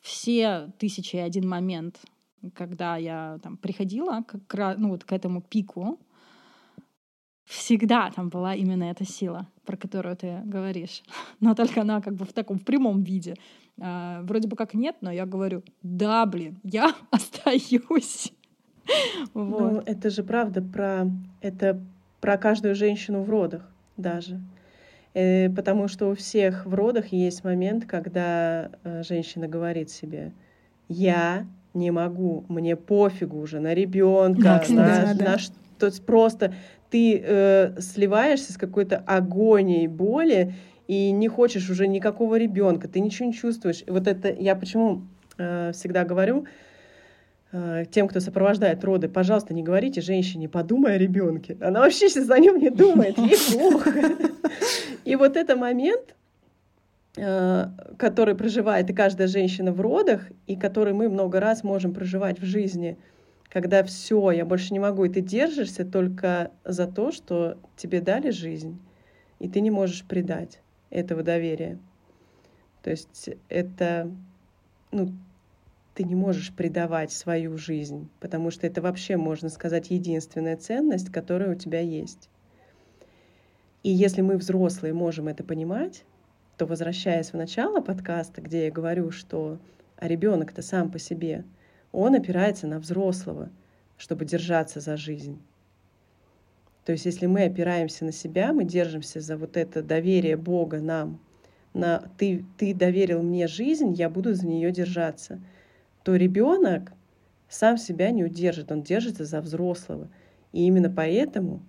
[0.00, 2.00] все тысячи и один момент
[2.54, 5.98] когда я там приходила к, ну, вот к этому пику,
[7.44, 11.02] всегда там была именно эта сила, про которую ты говоришь.
[11.40, 13.34] Но только она как бы в таком в прямом виде.
[13.80, 18.32] А, вроде бы как нет, но я говорю, да, блин, я остаюсь.
[19.34, 19.72] Вот.
[19.72, 21.10] Ну, это же правда про
[21.42, 21.78] это
[22.22, 24.40] про каждую женщину в родах даже.
[25.14, 30.32] Э, потому что у всех в родах есть момент, когда э, женщина говорит себе,
[30.88, 36.04] я не могу, мне пофигу уже на ребенка, да, на, да, на что то есть
[36.04, 36.54] просто
[36.90, 40.54] ты э, сливаешься с какой-то агонией боли
[40.86, 43.82] и не хочешь уже никакого ребенка, ты ничего не чувствуешь.
[43.86, 45.02] И вот это я почему
[45.36, 46.46] э, всегда говорю
[47.90, 51.56] тем, кто сопровождает роды, пожалуйста, не говорите женщине, подумай о ребенке.
[51.60, 53.92] Она вообще сейчас о нем не думает, ей плохо.
[55.04, 56.14] И вот этот момент,
[57.20, 62.38] Э, который проживает и каждая женщина в родах, и который мы много раз можем проживать
[62.38, 62.96] в жизни,
[63.48, 68.30] когда все, я больше не могу, и ты держишься только за то, что тебе дали
[68.30, 68.78] жизнь,
[69.40, 71.80] и ты не можешь предать этого доверия.
[72.84, 74.08] То есть это,
[74.92, 75.08] ну,
[75.98, 81.50] ты не можешь предавать свою жизнь, потому что это вообще, можно сказать, единственная ценность, которая
[81.50, 82.30] у тебя есть.
[83.82, 86.04] И если мы взрослые можем это понимать,
[86.56, 89.58] то возвращаясь в начало подкаста, где я говорю, что
[89.96, 91.44] а ребенок-то сам по себе,
[91.90, 93.50] он опирается на взрослого,
[93.96, 95.42] чтобы держаться за жизнь.
[96.84, 101.18] То есть если мы опираемся на себя, мы держимся за вот это доверие Бога нам,
[101.74, 105.40] на ты, ты доверил мне жизнь, я буду за нее держаться,
[106.08, 106.94] то ребенок
[107.50, 110.08] сам себя не удержит, он держится за взрослого.
[110.54, 111.60] И именно поэтому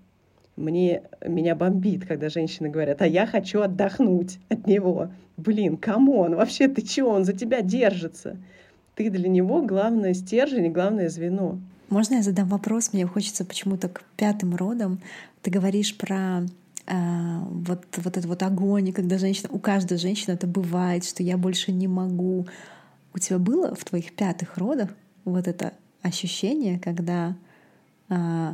[0.56, 5.12] мне, меня бомбит, когда женщины говорят, а я хочу отдохнуть от него.
[5.36, 8.38] Блин, come on, вообще ты чего, он за тебя держится.
[8.96, 11.60] Ты для него главное стержень главное звено.
[11.90, 12.94] Можно я задам вопрос?
[12.94, 15.02] Мне хочется почему-то к пятым родам.
[15.42, 16.46] Ты говоришь про
[16.88, 21.38] э, вот, вот этот вот огонь, когда женщина, у каждой женщины это бывает, что я
[21.38, 22.48] больше не могу.
[23.20, 24.92] У тебя было в твоих пятых родах
[25.26, 27.36] вот это ощущение, когда
[28.08, 28.52] э,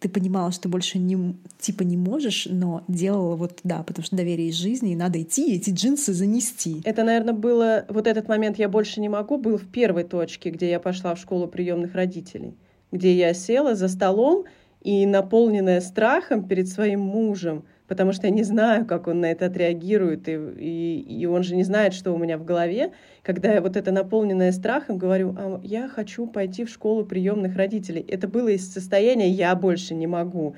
[0.00, 4.48] ты понимала, что больше не, типа не можешь, но делала вот, да, потому что доверие
[4.48, 6.82] из жизни, и надо идти и эти джинсы занести.
[6.84, 10.70] Это, наверное, было, вот этот момент «я больше не могу» был в первой точке, где
[10.70, 12.56] я пошла в школу приемных родителей,
[12.90, 14.44] где я села за столом
[14.80, 19.46] и, наполненная страхом перед своим мужем, потому что я не знаю, как он на это
[19.46, 22.92] отреагирует, и, и, и он же не знает, что у меня в голове.
[23.24, 28.06] Когда я вот это наполненное страхом говорю, а я хочу пойти в школу приемных родителей,
[28.06, 30.54] это было из состояния «я больше не могу».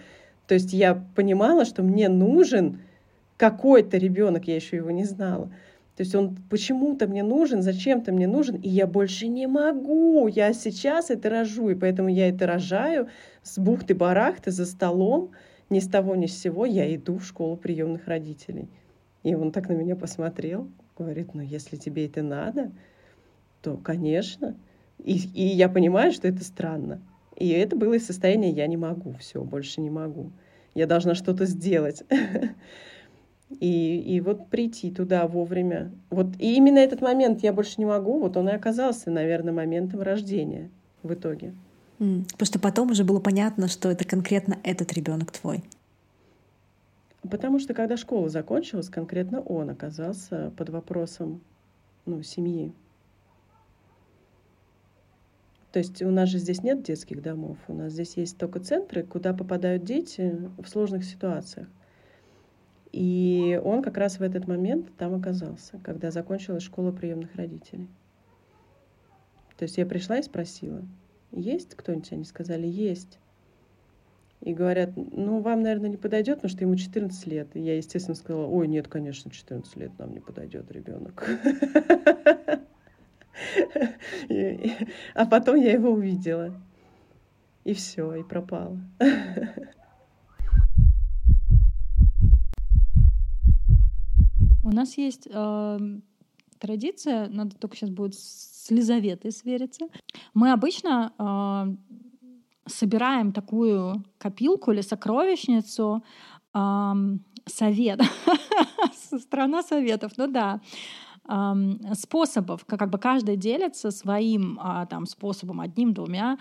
[0.47, 2.83] То есть я понимала, что мне нужен
[3.39, 5.47] какой-то ребенок, я еще его не знала.
[5.97, 10.28] То есть он почему-то мне нужен, зачем-то мне нужен, и я больше не могу.
[10.28, 13.09] Я сейчас это рожу, и поэтому я это рожаю
[13.43, 15.30] с бухты-барахты за столом,
[15.73, 18.68] ни с того ни с сего я иду в школу приемных родителей.
[19.23, 22.70] И он так на меня посмотрел, говорит, ну если тебе это надо,
[23.62, 24.57] то, конечно.
[24.99, 27.01] И, и я понимаю, что это странно.
[27.37, 30.31] И это было из состояния «я не могу, все, больше не могу.
[30.75, 32.05] Я должна что-то сделать».
[33.61, 35.93] И, и вот прийти туда вовремя.
[36.09, 40.01] Вот и именно этот момент я больше не могу, вот он и оказался, наверное, моментом
[40.01, 40.70] рождения
[41.03, 41.53] в итоге.
[41.99, 45.62] Потому что потом уже было понятно, что это конкретно этот ребенок твой.
[47.30, 51.40] Потому что когда школа закончилась, конкретно он оказался под вопросом
[52.05, 52.72] ну, семьи.
[55.70, 59.05] То есть у нас же здесь нет детских домов, у нас здесь есть только центры,
[59.05, 61.68] куда попадают дети в сложных ситуациях.
[62.90, 67.88] И он как раз в этот момент там оказался, когда закончилась школа приемных родителей.
[69.57, 70.82] То есть я пришла и спросила,
[71.33, 72.12] есть кто-нибудь?
[72.12, 73.18] Они сказали, есть.
[74.41, 77.55] И говорят, ну, вам, наверное, не подойдет, потому что ему 14 лет.
[77.55, 81.28] И я, естественно, сказала, ой, нет, конечно, 14 лет нам не подойдет ребенок.
[85.14, 86.55] А потом я его увидела.
[87.64, 88.78] И все, и пропала.
[94.64, 95.78] У нас есть э,
[96.63, 99.89] традиция, надо только сейчас будет с Лизаветой свериться.
[100.33, 106.05] Мы обычно э, собираем такую копилку или сокровищницу
[106.55, 106.93] э,
[107.47, 108.01] совет.
[109.19, 110.61] Страна советов, ну да
[111.95, 116.37] способов, как бы каждый делится своим а, там способом, одним, двумя,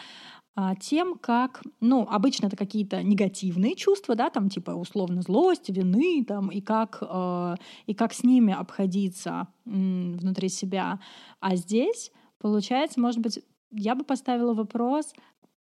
[0.79, 6.49] тем, как, ну, обычно это какие-то негативные чувства, да, там типа условно злость, вины, там,
[6.49, 10.99] и как, э, и как с ними обходиться м, внутри себя.
[11.39, 13.39] А здесь, получается, может быть,
[13.71, 15.13] я бы поставила вопрос,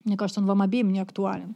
[0.03, 1.55] мне кажется, он вам обеим не актуален.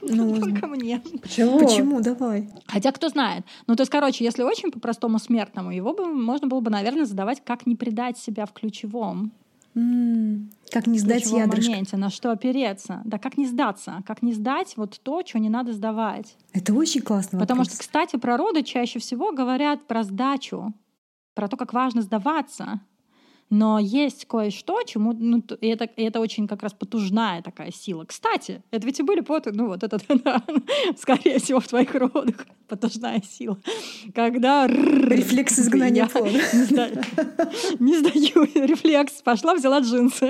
[0.00, 1.02] Ну, Только мне.
[1.20, 1.58] Почему?
[1.58, 2.00] Почему?
[2.00, 2.48] Давай.
[2.66, 3.44] Хотя кто знает.
[3.66, 7.44] Ну, то есть, короче, если очень по-простому смертному, его бы можно было бы, наверное, задавать,
[7.44, 9.32] как не предать себя в ключевом.
[9.74, 11.70] Как не сдать ядрышко.
[11.70, 13.02] моменте, на что опереться.
[13.04, 16.36] Да как не сдаться, как не сдать вот то, что не надо сдавать.
[16.52, 17.38] Это очень классно.
[17.38, 17.74] Потому вопрос.
[17.74, 20.72] что, кстати, про роды чаще всего говорят про сдачу,
[21.34, 22.80] про то, как важно сдаваться.
[23.50, 28.04] Но есть кое-что, чему, ну, и это, и это очень как раз потужная такая сила.
[28.04, 30.40] Кстати, это ведь и были поты, ну, вот это, да,
[30.96, 33.58] скорее всего, в твоих родах потужная сила.
[34.14, 34.68] Когда...
[34.68, 36.30] Рефлекс изгнания плода.
[36.30, 37.02] Не сдаю,
[37.80, 39.14] не сдаю рефлекс.
[39.22, 40.28] Пошла, взяла джинсы.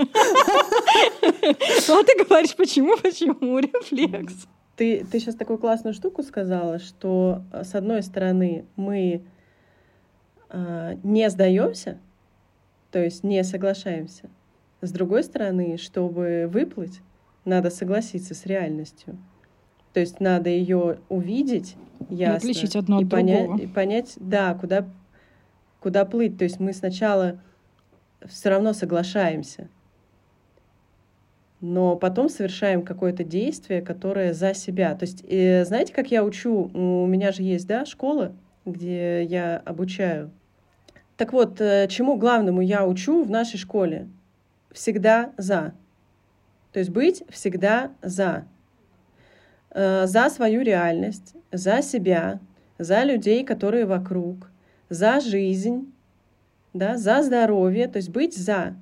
[1.89, 4.47] Ну, а ты говоришь, почему, почему рефлекс?
[4.77, 9.23] Ты, ты сейчас такую классную штуку сказала, что э, с одной стороны мы
[10.49, 12.01] э, не сдаемся,
[12.91, 14.28] то есть не соглашаемся.
[14.80, 17.01] С другой стороны, чтобы выплыть,
[17.45, 19.18] надо согласиться с реальностью.
[19.93, 21.76] То есть надо ее увидеть
[22.09, 22.47] ясно.
[22.47, 23.62] И отличить одно и от понять, другого.
[23.62, 24.88] И понять, да, куда,
[25.80, 26.38] куда плыть.
[26.38, 27.41] То есть мы сначала
[28.26, 29.68] все равно соглашаемся,
[31.61, 34.95] но потом совершаем какое-то действие, которое за себя.
[34.95, 36.70] То есть, э, знаете, как я учу?
[36.72, 38.34] У меня же есть, да, школа,
[38.64, 40.30] где я обучаю
[41.21, 44.09] так вот, э, чему главному я учу в нашей школе?
[44.73, 45.75] Всегда за.
[46.73, 48.47] То есть быть всегда за.
[49.68, 52.41] Э, за свою реальность, за себя,
[52.79, 54.51] за людей, которые вокруг,
[54.89, 55.93] за жизнь,
[56.73, 58.75] да, за здоровье, то есть быть за.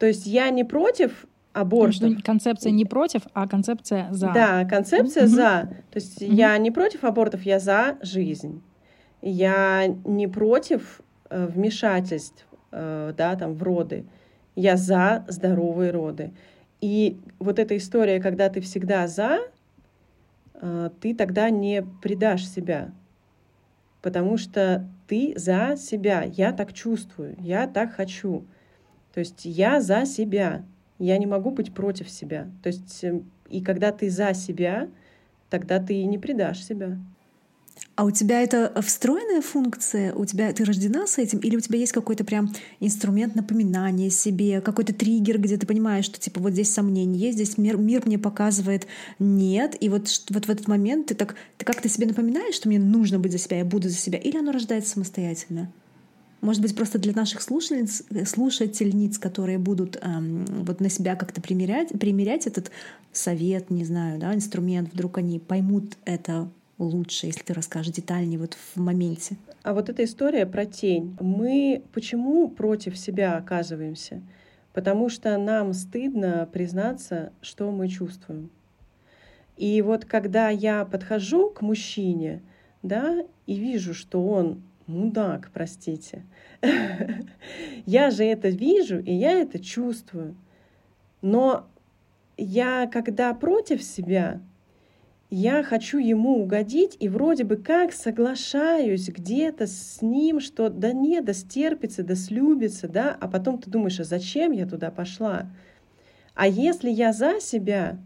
[0.00, 2.24] То есть я не против абортов.
[2.24, 4.32] Концепция не против, а концепция за.
[4.32, 5.28] Да, концепция mm-hmm.
[5.28, 5.68] за.
[5.92, 6.34] То есть mm-hmm.
[6.34, 8.60] я не против абортов, я за жизнь.
[9.20, 11.00] Я не против
[11.32, 14.04] вмешательств э, да, там, в роды.
[14.54, 16.32] Я за здоровые роды.
[16.80, 19.38] И вот эта история, когда ты всегда за,
[20.54, 22.90] э, ты тогда не предашь себя,
[24.02, 26.22] потому что ты за себя.
[26.22, 28.44] Я так чувствую, я так хочу.
[29.14, 30.64] То есть я за себя.
[30.98, 32.48] Я не могу быть против себя.
[32.62, 33.04] То есть
[33.48, 34.88] и когда ты за себя,
[35.50, 36.98] тогда ты и не предашь себя.
[37.94, 40.14] А у тебя это встроенная функция?
[40.14, 41.40] У тебя ты рождена с этим?
[41.40, 46.18] Или у тебя есть какой-то прям инструмент напоминания себе, какой-то триггер, где ты понимаешь, что
[46.18, 48.86] типа вот здесь сомнение есть, здесь мир, мир мне показывает
[49.18, 52.78] нет, и вот, вот в этот момент ты так ты как-то себе напоминаешь, что мне
[52.78, 55.70] нужно быть за себя, я буду за себя, или оно рождается самостоятельно?
[56.40, 61.90] Может быть, просто для наших слушательниц, слушательниц которые будут эм, вот на себя как-то примерять,
[62.00, 62.72] примерять этот
[63.12, 66.50] совет, не знаю, да, инструмент, вдруг они поймут это
[66.84, 69.36] лучше, если ты расскажешь детальнее вот в моменте?
[69.62, 71.16] А вот эта история про тень.
[71.20, 74.22] Мы почему против себя оказываемся?
[74.72, 78.50] Потому что нам стыдно признаться, что мы чувствуем.
[79.56, 82.42] И вот когда я подхожу к мужчине,
[82.82, 86.24] да, и вижу, что он мудак, простите,
[87.86, 90.34] я же это вижу, и я это чувствую.
[91.20, 91.66] Но
[92.36, 94.40] я, когда против себя,
[95.34, 101.22] я хочу ему угодить и вроде бы как соглашаюсь где-то с ним, что да не,
[101.22, 105.46] да стерпится, да слюбится, да, а потом ты думаешь, а зачем я туда пошла?
[106.34, 107.98] А если я за себя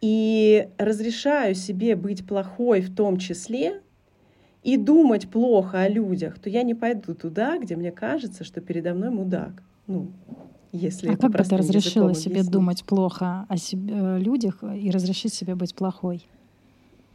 [0.00, 3.82] и разрешаю себе быть плохой в том числе,
[4.62, 8.92] и думать плохо о людях, то я не пойду туда, где мне кажется, что передо
[8.92, 9.62] мной мудак.
[9.86, 10.12] Ну,
[10.72, 12.52] если а как бы ты разрешила себе объяснить.
[12.52, 16.26] думать плохо о себе, э, людях и разрешить себе быть плохой?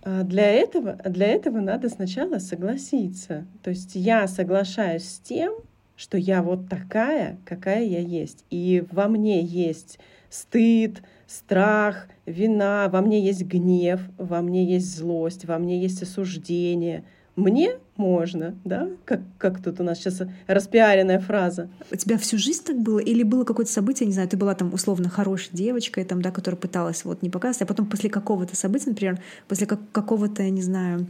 [0.03, 3.45] А для этого, для этого надо сначала согласиться.
[3.63, 5.53] То есть я соглашаюсь с тем,
[5.95, 8.45] что я вот такая, какая я есть.
[8.49, 9.97] И во мне есть
[10.29, 17.03] стыд, страх, вина, во мне есть гнев, во мне есть злость, во мне есть осуждение,
[17.35, 21.69] мне можно, да, как, как тут у нас сейчас распиаренная фраза.
[21.91, 22.99] У тебя всю жизнь так было?
[22.99, 26.59] Или было какое-то событие, не знаю, ты была там условно хорошей девочкой, там, да, которая
[26.59, 30.61] пыталась вот не показывать, а потом после какого-то события, например, после как, какого-то, я не
[30.61, 31.07] знаю,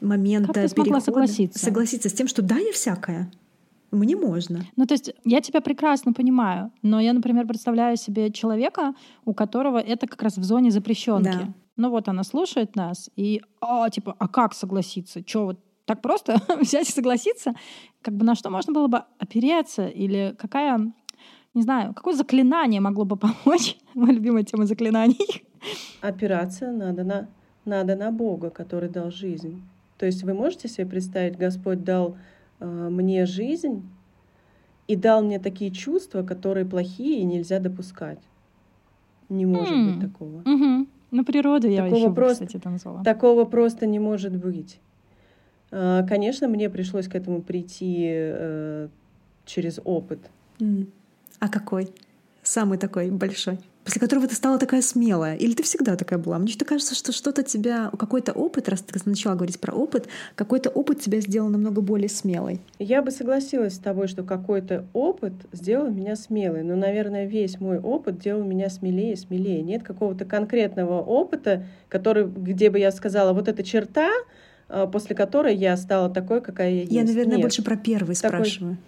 [0.00, 1.00] момента как ты перехода...
[1.00, 1.58] согласиться?
[1.58, 3.30] Согласиться с тем, что да, я всякая.
[3.90, 4.66] Мне можно.
[4.76, 9.78] Ну, то есть я тебя прекрасно понимаю, но я, например, представляю себе человека, у которого
[9.78, 11.24] это как раз в зоне запрещенки.
[11.24, 11.54] Да.
[11.76, 15.22] Ну вот она слушает нас, и, а, типа, а как согласиться?
[15.22, 17.54] Че вот так просто взять и согласиться,
[18.02, 20.92] как бы на что можно было бы опереться или какая,
[21.54, 23.78] не знаю, какое заклинание могло бы помочь?
[23.94, 25.44] Моя любимая тема заклинаний.
[26.00, 27.28] Опираться надо на,
[27.64, 29.62] надо на Бога, который дал жизнь.
[29.96, 32.16] То есть вы можете себе представить, Господь дал
[32.60, 33.88] э, мне жизнь
[34.86, 38.20] и дал мне такие чувства, которые плохие и нельзя допускать.
[39.28, 39.90] Не может mm.
[39.90, 40.42] быть такого.
[40.42, 40.86] Mm-hmm.
[41.10, 43.02] Ну, природа я такого еще просто, кстати, это назвала.
[43.02, 44.78] Такого просто не может быть.
[45.70, 48.88] А, конечно, мне пришлось к этому прийти э,
[49.44, 50.18] через опыт.
[51.40, 51.88] А какой?
[52.42, 53.58] Самый такой большой?
[53.84, 55.34] После которого ты стала такая смелая?
[55.34, 56.38] Или ты всегда такая была?
[56.38, 60.68] Мне что-то кажется, что что-то тебя, какой-то опыт, раз ты начала говорить про опыт, какой-то
[60.68, 62.60] опыт тебя сделал намного более смелой.
[62.78, 66.64] Я бы согласилась с тобой, что какой-то опыт сделал меня смелой.
[66.64, 69.62] Но, наверное, весь мой опыт делал меня смелее и смелее.
[69.62, 74.10] Нет какого-то конкретного опыта, который, где бы я сказала, вот эта черта,
[74.68, 76.92] после которой я стала такой, какая я есть.
[76.92, 77.42] Я, наверное, Нет.
[77.42, 78.44] больше про первый такой...
[78.44, 78.78] спрашиваю.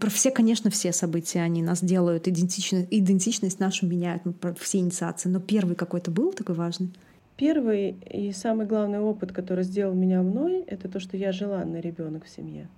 [0.00, 5.28] Про все, конечно, все события, они нас делают, идентичность, идентичность нашу меняют, про все инициации.
[5.28, 6.90] Но первый какой-то был такой важный?
[7.36, 12.24] Первый и самый главный опыт, который сделал меня мной, это то, что я желанный ребенок
[12.24, 12.68] в семье.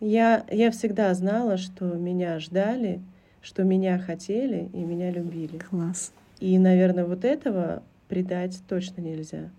[0.00, 3.02] Я, я всегда знала, что меня ждали,
[3.42, 5.58] что меня хотели и меня любили.
[5.58, 6.12] Класс.
[6.38, 9.50] И, наверное, вот этого предать точно нельзя.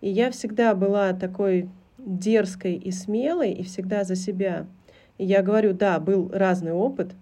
[0.00, 1.68] И я всегда была такой
[1.98, 4.66] дерзкой и смелой, и всегда за себя.
[5.18, 7.14] И я говорю, да, был разный опыт,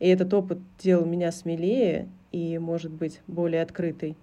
[0.00, 4.16] и этот опыт делал меня смелее и, может быть, более открытой.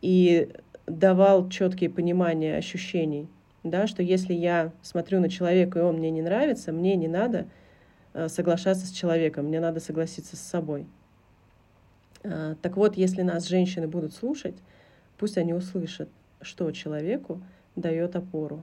[0.00, 0.48] И
[0.86, 3.28] давал четкие понимания ощущений,
[3.62, 7.46] да, что если я смотрю на человека, и он мне не нравится, мне не надо
[8.12, 10.86] э, соглашаться с человеком, мне надо согласиться с собой.
[12.22, 14.56] А, так вот, если нас женщины будут слушать,
[15.18, 16.08] пусть они услышат,
[16.44, 17.42] что человеку
[17.76, 18.62] дает опору,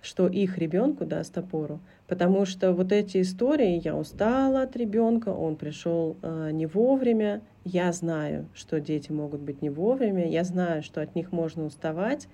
[0.00, 1.80] что их ребенку даст опору.
[2.06, 7.92] Потому что вот эти истории, я устала от ребенка, он пришел э, не вовремя, я
[7.92, 12.28] знаю, что дети могут быть не вовремя, я знаю, что от них можно уставать,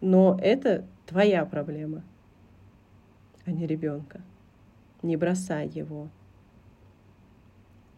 [0.00, 2.02] но это твоя проблема,
[3.44, 4.20] а не ребенка.
[5.02, 6.08] Не бросай его.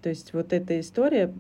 [0.02, 1.32] То есть вот эта история,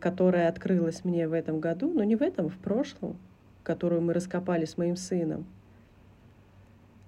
[0.00, 3.16] которая открылась мне в этом году, но не в этом, в прошлом,
[3.62, 5.46] которую мы раскопали с моим сыном,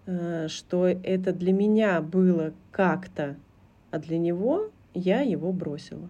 [0.07, 3.36] э, что это для меня было как-то,
[3.90, 6.09] а для него я его бросила.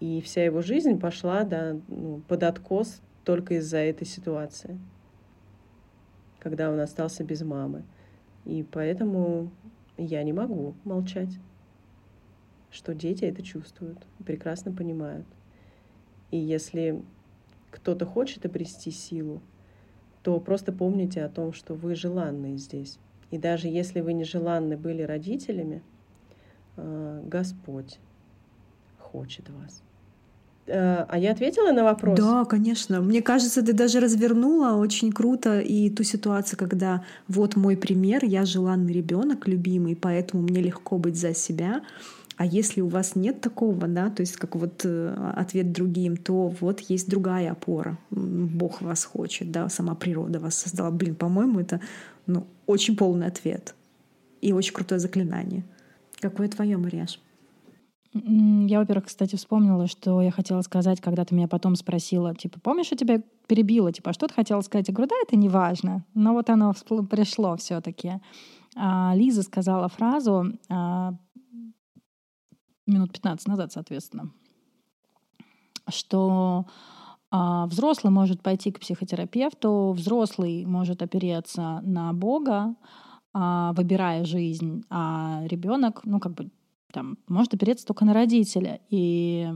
[0.00, 4.78] И вся его жизнь пошла да, ну, под откос только из-за этой ситуации,
[6.40, 7.84] когда он остался без мамы.
[8.44, 9.50] И поэтому
[9.96, 11.38] я не могу молчать,
[12.70, 15.26] что дети это чувствуют, прекрасно понимают.
[16.32, 17.02] И если
[17.72, 19.40] кто-то хочет обрести силу,
[20.22, 22.98] то просто помните о том, что вы желанные здесь.
[23.32, 25.82] И даже если вы не желанны были родителями,
[26.76, 27.98] э, Господь
[28.98, 29.82] хочет вас.
[30.66, 32.18] Э, а я ответила на вопрос?
[32.18, 33.00] Да, конечно.
[33.00, 38.44] Мне кажется, ты даже развернула очень круто и ту ситуацию, когда вот мой пример, я
[38.44, 41.82] желанный ребенок, любимый, поэтому мне легко быть за себя.
[42.36, 46.48] А если у вас нет такого, да, то есть как вот э, ответ другим, то
[46.48, 47.98] вот есть другая опора.
[48.10, 50.90] Бог вас хочет, да, сама природа вас создала.
[50.90, 51.80] Блин, по-моему, это
[52.26, 53.74] ну, очень полный ответ
[54.40, 55.64] и очень крутое заклинание.
[56.20, 57.20] Какое твое, Марьяш?
[58.14, 62.88] Я, во-первых, кстати, вспомнила, что я хотела сказать, когда ты меня потом спросила, типа, помнишь,
[62.90, 64.88] я тебя перебила, типа, а что ты хотела сказать?
[64.88, 66.04] Я говорю, да, это не важно.
[66.14, 66.74] Но вот оно
[67.10, 68.20] пришло все таки
[68.76, 71.14] а, Лиза сказала фразу а,
[72.92, 74.30] минут 15 назад, соответственно,
[75.88, 76.66] что
[77.30, 82.74] а, взрослый может пойти к психотерапевту, взрослый может опереться на Бога,
[83.32, 86.50] а, выбирая жизнь, а ребенок, ну, как бы
[86.92, 88.80] там, может опереться только на родителя.
[88.90, 89.50] И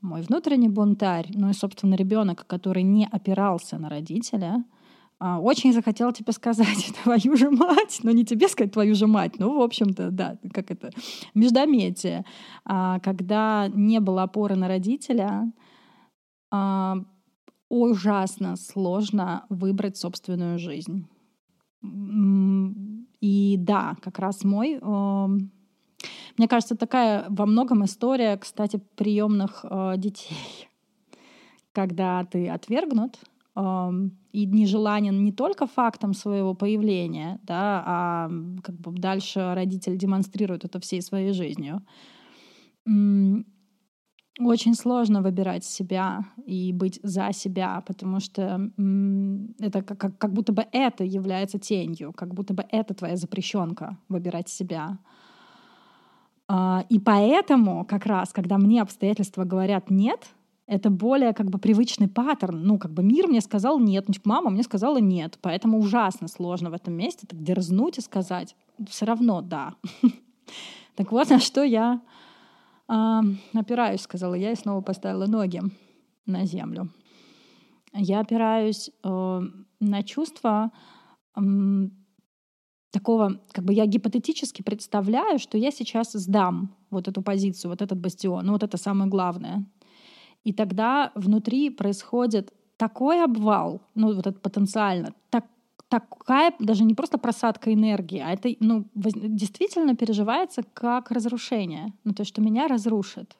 [0.00, 4.64] мой внутренний бунтарь, ну и, собственно, ребенок, который не опирался на родителя,
[5.40, 9.58] очень захотел тебе сказать твою же мать, но не тебе сказать твою же мать, ну,
[9.58, 10.90] в общем-то, да, как это,
[11.34, 12.24] междометие.
[12.64, 15.52] А, когда не было опоры на родителя,
[16.50, 16.96] а,
[17.68, 21.08] ужасно сложно выбрать собственную жизнь.
[23.20, 24.78] И да, как раз мой
[26.36, 30.68] мне кажется, такая во многом история, кстати, приемных э, детей.
[31.72, 38.30] Когда ты отвергнут э, и нежеланен не только фактом своего появления, да, а
[38.62, 41.82] как бы дальше родитель демонстрирует это всей своей жизнью.
[44.40, 48.68] Очень сложно выбирать себя и быть за себя, потому что
[49.60, 54.48] это как, как, будто бы это является тенью, как будто бы это твоя запрещенка выбирать
[54.48, 54.98] себя.
[56.48, 60.33] А, и поэтому как раз, когда мне обстоятельства говорят «нет»,
[60.66, 62.62] это более как бы привычный паттерн.
[62.62, 65.38] Ну, как бы мир мне сказал нет, ну, типа, мама мне сказала нет.
[65.42, 68.56] Поэтому ужасно сложно в этом месте так дерзнуть и сказать
[68.88, 69.74] все равно да.
[70.96, 72.00] Так вот, на что я
[72.88, 73.20] э,
[73.52, 75.60] опираюсь, сказала я, и снова поставила ноги
[76.24, 76.88] на землю.
[77.92, 79.40] Я опираюсь э,
[79.80, 80.70] на чувство,
[82.92, 87.98] такого, как бы я гипотетически представляю, что я сейчас сдам вот эту позицию, вот этот
[87.98, 89.66] бастион, ну вот это самое главное.
[90.44, 95.46] И тогда внутри происходит такой обвал, ну вот это потенциально, так,
[95.88, 102.22] такая даже не просто просадка энергии, а это ну, действительно переживается как разрушение, ну то
[102.22, 103.36] есть что меня разрушит.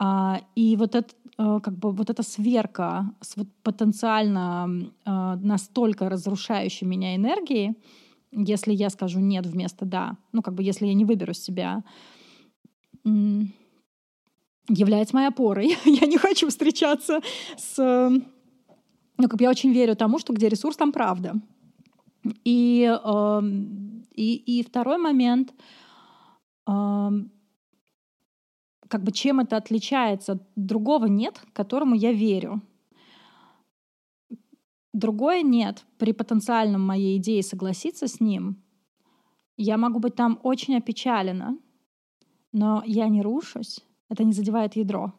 [0.00, 4.68] А, и вот это, э, как бы вот эта сверка с вот потенциально
[5.04, 7.76] э, настолько разрушающей меня энергией,
[8.30, 11.82] если я скажу нет вместо да, ну как бы если я не выберу себя,
[14.68, 15.76] является моей опорой.
[15.84, 17.20] я не хочу встречаться
[17.56, 18.10] с...
[19.20, 21.34] Ну, как я очень верю тому, что где ресурс, там правда.
[22.44, 23.40] И, э,
[24.14, 25.52] и, и второй момент,
[26.68, 27.08] э,
[28.88, 32.62] как бы чем это отличается от другого нет, которому я верю.
[34.92, 35.84] Другое нет.
[35.98, 38.62] При потенциальном моей идее согласиться с ним,
[39.56, 41.58] я могу быть там очень опечалена,
[42.52, 45.12] но я не рушусь, это не задевает ядро.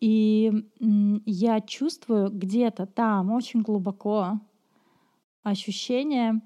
[0.00, 0.52] И
[1.24, 4.40] я чувствую где-то там, очень глубоко,
[5.42, 6.42] ощущение,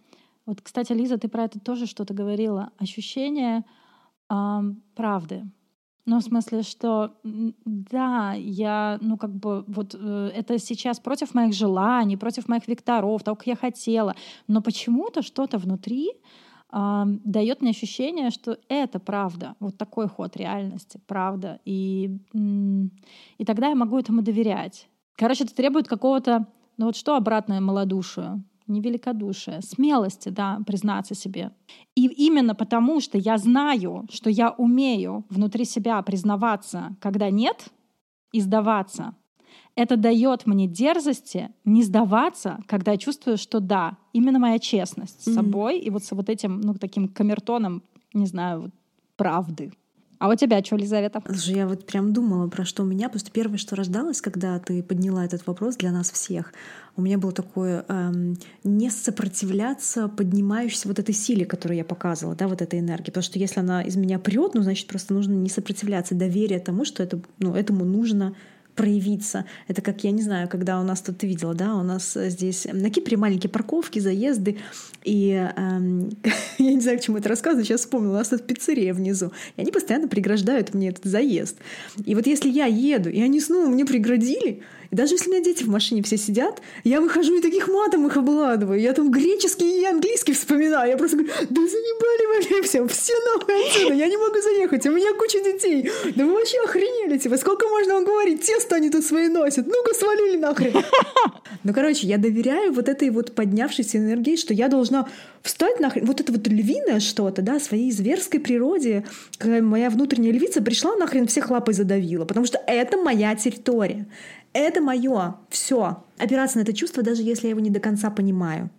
[0.47, 3.65] вот, кстати, Лиза, ты про это тоже что-то говорила, ощущение
[4.29, 4.61] э,
[4.95, 5.51] правды,
[6.07, 11.55] ну, в смысле, что да, я, ну, как бы, вот э, это сейчас против моих
[11.55, 14.17] желаний, против моих векторов, того, как я хотела.
[14.49, 16.11] Но почему-то что-то внутри
[16.73, 19.55] дает мне ощущение, что это правда.
[19.61, 21.61] Вот такой ход реальности, правда.
[21.65, 22.19] И,
[23.39, 24.89] и тогда я могу этому доверять.
[25.17, 26.47] Короче, это требует какого-то,
[26.77, 28.45] ну вот что обратное малодушию?
[28.71, 31.51] не великодушие, смелости, да, признаться себе.
[31.97, 37.67] И именно потому, что я знаю, что я умею внутри себя признаваться, когда нет,
[38.33, 39.15] и сдаваться.
[39.81, 45.33] Это дает мне дерзости не сдаваться, когда я чувствую, что да, именно моя честность с
[45.33, 45.85] собой mm-hmm.
[45.85, 48.71] и вот с вот этим, ну, таким камертоном, не знаю, вот,
[49.17, 49.73] правды.
[50.19, 51.23] А у тебя что, Елизавета?
[51.25, 53.09] Слушай, я вот прям думала, про что у меня.
[53.09, 56.53] Просто первое, что рождалось, когда ты подняла этот вопрос для нас всех,
[56.97, 62.49] у меня было такое эм, не сопротивляться поднимающейся вот этой силе, которую я показывала, да,
[62.49, 63.07] вот этой энергии.
[63.07, 66.85] Потому что если она из меня прет, ну, значит, просто нужно не сопротивляться, доверие тому,
[66.85, 68.35] что это, ну, этому нужно
[68.81, 69.45] проявиться.
[69.69, 72.67] Это как, я не знаю, когда у нас тут, ты видела, да, у нас здесь
[72.73, 74.57] на Кипре маленькие парковки, заезды,
[75.05, 76.09] и эм,
[76.59, 79.61] я не знаю, к чему это рассказываю, сейчас вспомнила, у нас тут пиццерия внизу, и
[79.61, 81.59] они постоянно преграждают мне этот заезд.
[82.07, 85.45] И вот если я еду, и они снова мне преградили, И даже если у меня
[85.45, 88.81] дети в машине все сидят, я выхожу и таких матом их обладываю.
[88.81, 90.91] Я там греческий и английский вспоминаю.
[90.91, 94.93] Я просто говорю, да заебали вы все, все нахуй отсюда, я не могу заехать, у
[94.93, 95.91] меня куча детей.
[96.17, 99.95] Да вы вообще охренели, типа, сколько можно вам говорить, тесто они тут свои носят, ну-ка
[99.95, 100.75] свалили нахрен.
[101.63, 105.07] Ну, короче, я доверяю вот этой вот поднявшейся энергии, что я должна
[105.43, 109.05] встать нахрен, вот это вот львиное что-то, да, своей зверской природе,
[109.37, 114.07] когда моя внутренняя львица пришла нахрен всех лапой задавила, потому что это моя территория,
[114.53, 116.03] это мое, все.
[116.19, 118.71] Опираться на это чувство, даже если я его не до конца понимаю.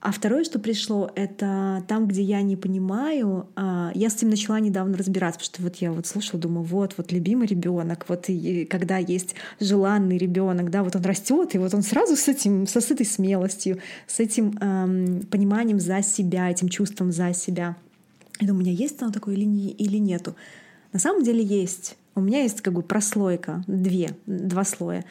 [0.00, 4.60] А второе, что пришло, это там, где я не понимаю, а, я с этим начала
[4.60, 8.66] недавно разбираться, потому что вот я вот слушала, думаю, вот, вот любимый ребенок, вот и
[8.66, 12.78] когда есть желанный ребенок, да, вот он растет, и вот он сразу с этим, со
[12.78, 17.74] этой смелостью, с этим эм, пониманием за себя, этим чувством за себя.
[18.38, 20.36] Я думаю, у меня есть оно такое или, не, или нету?
[20.92, 21.96] На самом деле есть.
[22.16, 25.04] У меня есть как бы прослойка, две, два слоя.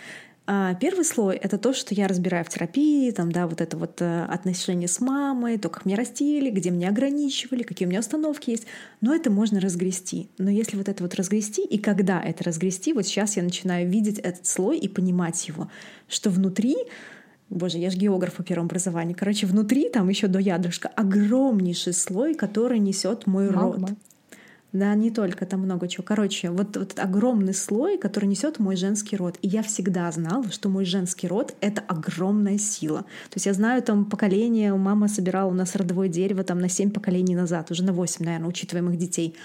[0.48, 4.00] А первый слой— это то, что я разбираю в терапии, там, да, вот это вот
[4.02, 8.52] э, отношения с мамой, то, как меня растили, где меня ограничивали, какие у меня установки
[8.52, 8.68] есть.
[9.02, 10.30] Но это можно разгрести.
[10.38, 14.20] Но если вот это вот разгрести, и когда это разгрести, вот сейчас я начинаю видеть
[14.20, 15.70] этот слой и понимать его,
[16.08, 16.76] что внутри
[17.50, 19.16] Боже, я же географ по первому образованию.
[19.18, 23.88] Короче, внутри, там еще до ядрышка, огромнейший слой, который несет мой Магма.
[23.88, 23.98] род.
[24.76, 26.04] Да, не только, там много чего.
[26.04, 29.38] Короче, вот, вот огромный слой, который несет мой женский род.
[29.42, 33.04] И я всегда знала, что мой женский род— это огромная сила.
[33.30, 36.92] То есть я знаю там поколение, мама собирала у нас родовое дерево там на семь
[36.92, 39.38] поколений назад, уже на восемь, наверное, учитывая моих детей.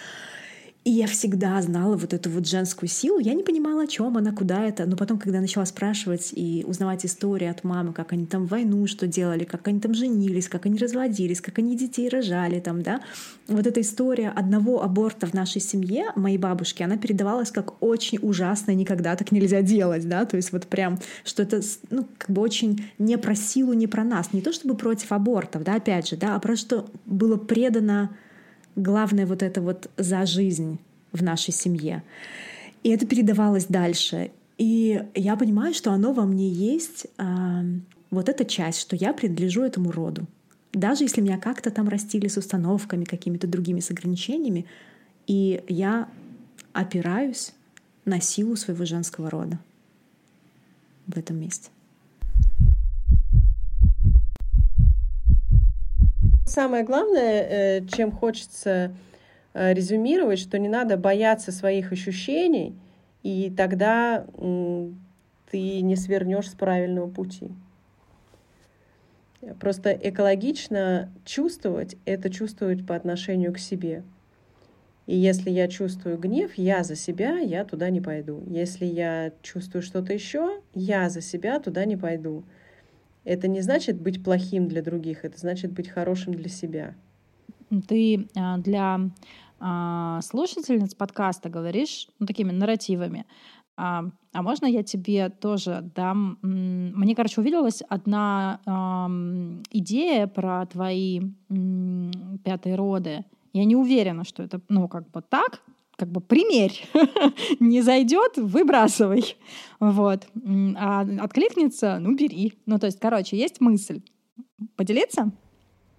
[0.82, 3.18] И я всегда знала вот эту вот женскую силу.
[3.18, 4.86] Я не понимала, о чем она, куда это.
[4.86, 9.06] Но потом, когда начала спрашивать и узнавать истории от мамы, как они там войну что
[9.06, 13.02] делали, как они там женились, как они разводились, как они детей рожали там, да.
[13.46, 18.70] Вот эта история одного аборта в нашей семье, моей бабушки, она передавалась как очень ужасно,
[18.74, 20.24] никогда так нельзя делать, да.
[20.24, 21.60] То есть вот прям, что это,
[21.90, 24.32] ну, как бы очень не про силу, не про нас.
[24.32, 28.10] Не то чтобы против абортов, да, опять же, да, а просто что было предано
[28.76, 30.78] главное вот это вот за жизнь
[31.12, 32.02] в нашей семье.
[32.82, 34.30] И это передавалось дальше.
[34.58, 37.62] И я понимаю, что оно во мне есть, э,
[38.10, 40.26] вот эта часть, что я принадлежу этому роду.
[40.72, 44.66] Даже если меня как-то там растили с установками, какими-то другими с ограничениями,
[45.26, 46.08] и я
[46.72, 47.52] опираюсь
[48.04, 49.58] на силу своего женского рода
[51.06, 51.70] в этом месте.
[56.51, 58.92] Самое главное, э, чем хочется
[59.55, 62.74] э, резюмировать, что не надо бояться своих ощущений,
[63.22, 64.26] и тогда
[65.51, 67.53] ты не свернешь с правильного пути.
[69.61, 74.03] Просто экологично чувствовать— это чувствовать по отношению к себе.
[75.07, 78.42] И если я чувствую гнев, я за себя, я туда не пойду.
[78.48, 82.42] Если я чувствую что-то еще, я за себя туда не пойду.
[83.24, 86.94] Это не значит быть плохим для других, это значит быть хорошим для себя.
[87.86, 89.00] Ты а, для
[89.60, 93.26] а, слушательниц подкаста говоришь ну, такими нарративами.
[93.76, 96.38] А, а можно я тебе тоже дам?
[96.42, 102.10] Мне, короче, увиделась одна э, идея про твои э,
[102.44, 103.24] пятые роды.
[103.52, 105.62] Я не уверена, что это, ну, как бы так,
[106.01, 106.88] как бы примерь.
[107.61, 109.36] не зайдет, выбрасывай.
[109.80, 110.26] Вот.
[110.76, 112.55] А откликнется, ну, бери.
[112.64, 114.01] Ну, то есть, короче, есть мысль.
[114.76, 115.30] Поделиться?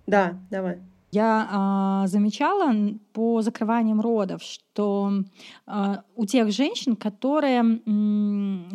[0.07, 0.79] Да, давай.
[1.11, 2.73] Я э, замечала
[3.13, 4.41] по закрываниям родов,
[4.71, 5.11] что
[5.67, 7.81] э, у тех женщин, которые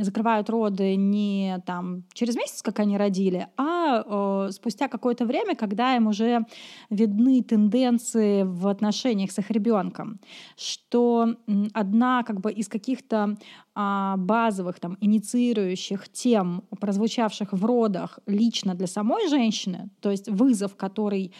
[0.02, 6.06] закрывают роды не там через месяц, как они родили, а спустя какое-то время, когда им
[6.08, 6.44] уже
[6.90, 10.20] видны тенденции в отношениях с их ребенком,
[10.56, 11.36] что
[11.72, 13.36] одна как бы из каких-то
[13.74, 20.76] э, базовых там инициирующих тем, прозвучавших в родах лично для самой женщины, то есть вызов,
[20.76, 21.32] который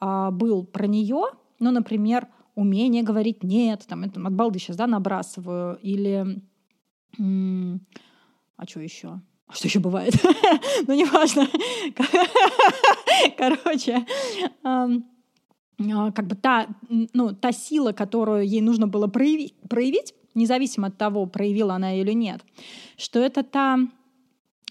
[0.00, 1.24] э, был про нее,
[1.58, 6.42] ну, например, умение говорить нет, там, это от балды сейчас, да, набрасываю, или...
[7.18, 9.20] А что еще?
[9.46, 10.14] А что еще бывает?
[10.86, 11.46] ну, неважно.
[13.36, 14.06] Короче,
[14.62, 14.88] а,
[16.12, 21.26] как бы та, ну, та сила, которую ей нужно было проявить, проявить, независимо от того,
[21.26, 22.42] проявила она или нет,
[22.96, 23.78] что это та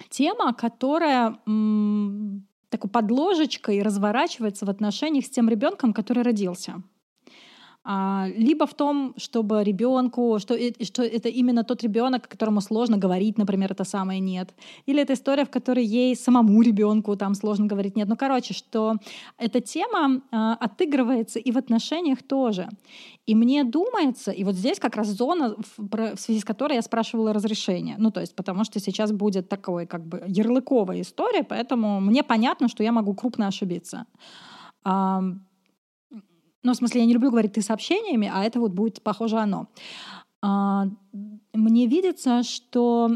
[0.10, 6.82] тема, которая м, такой подложечкой разворачивается в отношениях с тем ребенком, который родился.
[7.84, 13.40] А, либо в том, чтобы ребенку, что, что это именно тот ребенок, которому сложно говорить,
[13.40, 14.54] например, это самое нет.
[14.86, 18.08] Или это история, в которой ей самому ребенку там сложно говорить нет.
[18.08, 18.98] Ну, короче, что
[19.38, 22.70] эта тема а, отыгрывается и в отношениях тоже.
[23.26, 27.34] И мне думается, и вот здесь как раз зона, в, связи с которой я спрашивала
[27.34, 27.96] разрешение.
[27.98, 32.68] Ну, то есть, потому что сейчас будет такой как бы ярлыковая история, поэтому мне понятно,
[32.68, 34.06] что я могу крупно ошибиться.
[36.64, 39.68] Ну, в смысле, я не люблю говорить «ты сообщениями», а это вот будет похоже оно.
[40.42, 40.86] А,
[41.54, 43.10] мне видится, что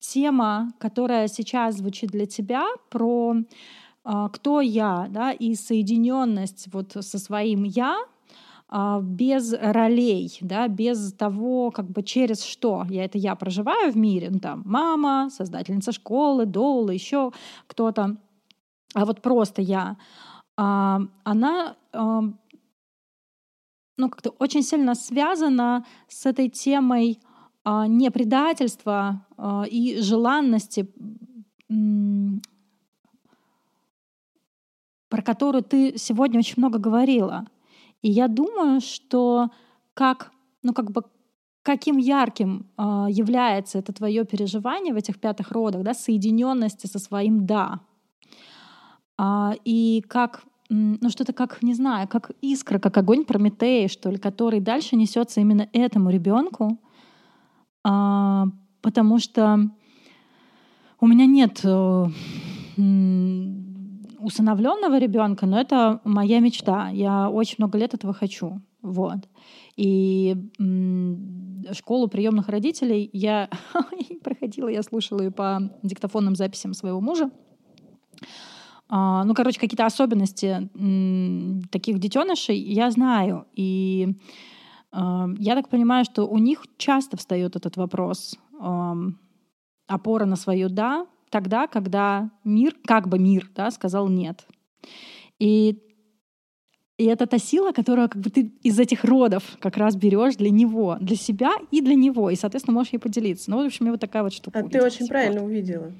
[0.00, 3.36] тема, которая сейчас звучит для тебя, про
[4.04, 7.98] а, кто я, да, и соединенность вот со своим я,
[8.68, 13.96] а, без ролей, да, без того, как бы через что я это я проживаю в
[13.96, 17.32] мире, ну, там мама, создательница школы, доула, еще
[17.66, 18.16] кто-то,
[18.94, 19.96] а вот просто я,
[20.56, 21.76] она
[23.96, 27.20] ну, как-то очень сильно связана с этой темой
[27.62, 30.92] а, непредательства а, и желанности,
[35.08, 37.46] про которую ты сегодня очень много говорила.
[38.02, 39.50] И я думаю, что
[39.94, 40.32] как,
[40.62, 41.04] ну, как бы
[41.62, 47.80] каким ярким является это твое переживание в этих пятых родах, да, соединенности со своим да,
[49.16, 54.16] а, и как ну что-то как, не знаю, как искра, как огонь Прометея, что ли,
[54.16, 56.78] который дальше несется именно этому ребенку,
[57.84, 58.46] а,
[58.80, 59.70] потому что
[61.00, 62.06] у меня нет э,
[64.18, 66.88] усыновленного ребенка, но это моя мечта.
[66.88, 68.62] Я очень много лет этого хочу.
[68.80, 69.18] Вот.
[69.76, 70.34] И
[71.72, 73.50] школу приемных родителей я
[74.22, 77.30] проходила, я слушала ее по диктофонным записям своего мужа.
[78.88, 80.68] А, ну, короче, какие-то особенности
[81.70, 83.46] таких детенышей я знаю.
[83.54, 84.08] И
[84.92, 88.38] а, я так понимаю, что у них часто встает этот вопрос
[89.86, 94.46] опора на свое «да», тогда, когда мир, как бы мир, да, сказал «нет».
[95.38, 95.80] И
[96.96, 100.50] и это та сила, которую как бы ты из этих родов как раз берешь для
[100.50, 103.50] него, для себя и для него, и, соответственно, можешь ей поделиться.
[103.50, 104.60] Ну, в общем, вот такая вот штука.
[104.60, 105.92] А ты очень правильно увидела.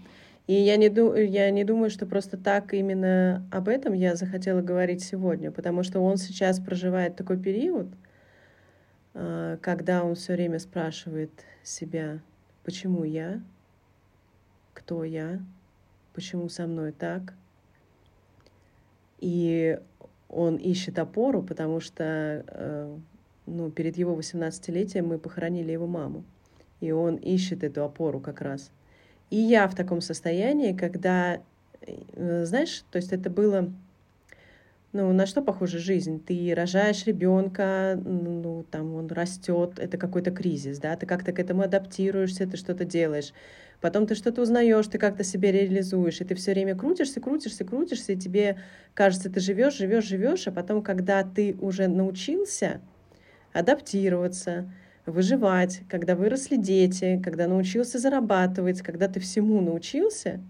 [0.46, 0.90] И я не,
[1.26, 6.00] я не думаю, что просто так именно об этом я захотела говорить сегодня, потому что
[6.00, 7.86] он сейчас проживает такой период,
[9.14, 11.30] а, когда он все время спрашивает
[11.62, 12.20] себя,
[12.62, 13.40] почему я,
[14.74, 15.40] кто я,
[16.12, 17.32] почему со мной так.
[19.20, 19.80] И
[20.28, 22.98] он ищет опору, потому что э,
[23.46, 26.24] ну, перед его 18-летием мы похоронили его маму.
[26.80, 28.70] И он ищет эту опору как раз—
[29.30, 31.40] и я в таком состоянии, когда,
[31.82, 33.72] э, знаешь, то есть это было,
[34.92, 36.22] ну, на что похожа жизнь?
[36.24, 41.62] Ты рожаешь ребенка, ну, там он растет, это какой-то кризис, да, ты как-то к этому
[41.62, 43.32] адаптируешься, ты что-то делаешь.
[43.80, 48.12] Потом ты что-то узнаешь, ты как-то себя реализуешь, и ты все время крутишься, крутишься, крутишься,
[48.12, 48.58] и тебе
[48.94, 52.80] кажется, ты живешь, живешь, живешь, а потом, когда ты уже научился
[53.52, 54.70] адаптироваться,
[55.06, 60.40] выживать, когда выросли дети, когда научился зарабатывать, когда ты всему научился,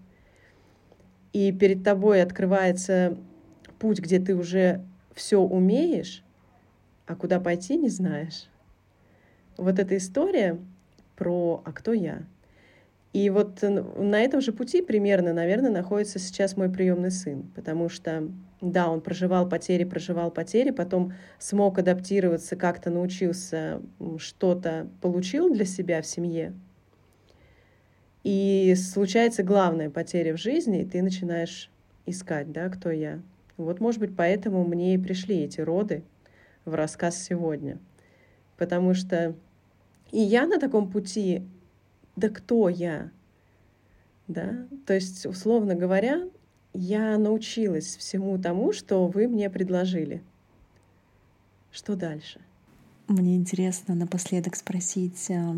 [1.33, 3.17] и перед тобой открывается
[3.79, 4.81] путь, где ты уже
[5.13, 6.23] все умеешь,
[7.05, 8.47] а куда пойти не знаешь.
[9.57, 10.59] Вот эта история
[11.15, 12.23] про «А кто я?».
[13.15, 18.29] И вот на этом же пути примерно, наверное, находится сейчас мой приемный сын, потому что
[18.59, 23.81] да, он проживал потери, проживал потери, потом смог адаптироваться, как-то научился,
[24.17, 26.53] что-то получил для себя в семье.
[28.25, 31.71] И случается главная потеря в жизни, и ты начинаешь
[32.05, 33.21] искать, да, кто я.
[33.55, 36.03] Вот, может быть, поэтому мне и пришли эти роды
[36.65, 37.79] в рассказ сегодня.
[38.57, 39.35] Потому что
[40.11, 41.43] и я на таком пути,
[42.15, 43.11] да кто я?
[44.27, 44.67] Да?
[44.85, 46.27] То есть, условно говоря,
[46.73, 50.21] я научилась всему тому, что вы мне предложили.
[51.71, 52.39] Что дальше?
[53.07, 55.57] Мне интересно напоследок спросить, а,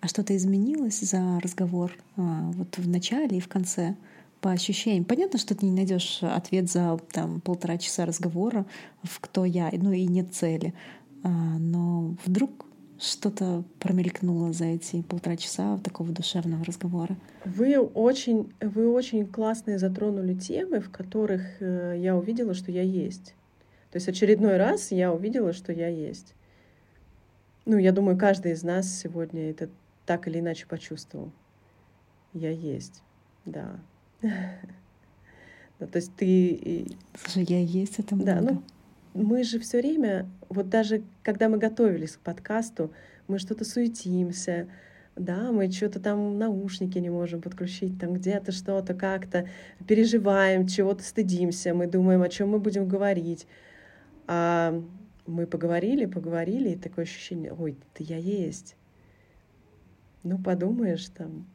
[0.00, 3.96] а что-то изменилось за разговор а, вот в начале и в конце
[4.40, 5.04] по ощущениям?
[5.04, 8.66] Понятно, что ты не найдешь ответ за там, полтора часа разговора
[9.02, 10.74] в кто я, ну и нет цели.
[11.22, 12.67] А, но вдруг
[12.98, 17.16] что-то промелькнуло за эти полтора часа такого душевного разговора?
[17.44, 23.34] Вы очень, вы очень классные затронули темы, в которых э, я увидела, что я есть.
[23.90, 26.34] То есть очередной раз я увидела, что я есть.
[27.64, 29.68] Ну, я думаю, каждый из нас сегодня это
[30.04, 31.30] так или иначе почувствовал.
[32.32, 33.02] Я есть,
[33.44, 33.78] да.
[34.22, 36.86] да то есть ты...
[37.14, 38.32] Слушай, я есть это много.
[38.32, 38.62] Да, ну,
[39.14, 42.90] мы же все время, вот даже когда мы готовились к подкасту,
[43.26, 44.68] мы что-то суетимся,
[45.16, 49.48] да, мы что-то там наушники не можем подключить, там где-то что-то как-то
[49.86, 53.46] переживаем, чего-то стыдимся, мы думаем, о чем мы будем говорить.
[54.26, 54.80] А
[55.26, 58.76] мы поговорили, поговорили, и такое ощущение, ой, да я есть.
[60.22, 61.46] Ну, подумаешь, там,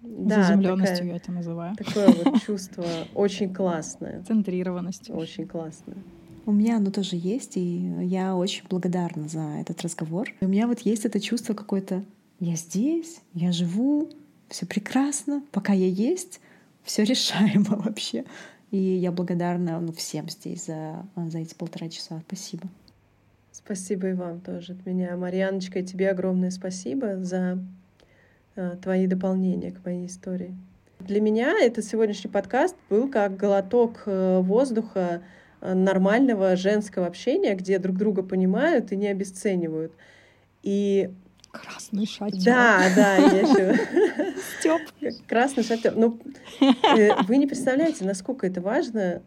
[0.00, 1.76] да, Заземленностью такая, я это называю.
[1.76, 4.22] Такое вот чувство очень классное.
[4.22, 5.14] Центрированностью.
[5.14, 5.96] Очень классное.
[6.46, 10.28] У меня оно тоже есть, и я очень благодарна за этот разговор.
[10.40, 12.04] у меня вот есть это чувство какое-то
[12.40, 14.10] «я здесь, я живу,
[14.48, 16.40] все прекрасно, пока я есть,
[16.82, 18.24] все решаемо вообще».
[18.70, 22.20] И я благодарна ну, всем здесь за, за эти полтора часа.
[22.26, 22.64] Спасибо.
[23.52, 25.16] Спасибо и вам тоже от меня.
[25.16, 27.62] Марьяночка, и тебе огромное спасибо за
[28.56, 30.54] Э, твои дополнения к моей истории.
[31.00, 35.22] Для меня этот сегодняшний подкаст был как глоток э, воздуха
[35.72, 39.92] нормального женского общения, где друг друга понимают и не обесценивают.
[40.62, 41.10] И
[41.50, 42.42] Красный шатер.
[42.44, 44.34] Да, да, я еще.
[44.58, 44.82] Степ.
[45.28, 45.94] Красный шатер.
[45.96, 46.20] Ну,
[47.28, 49.22] вы не представляете, насколько это важно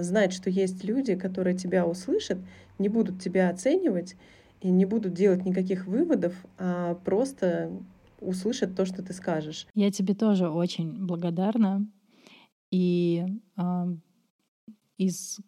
[0.00, 2.38] знать, что есть люди, которые тебя услышат,
[2.78, 4.16] не будут тебя оценивать
[4.60, 7.70] и не будут делать никаких выводов, а просто
[8.20, 9.66] услышат то, что ты скажешь.
[9.74, 11.86] Я тебе тоже очень благодарна.
[12.70, 13.24] И
[13.56, 13.62] э,
[14.98, 15.38] из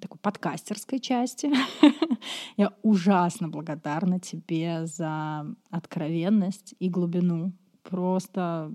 [0.00, 1.50] такой подкастерской части.
[2.56, 7.52] Я ужасно благодарна тебе за откровенность и глубину.
[7.82, 8.72] Просто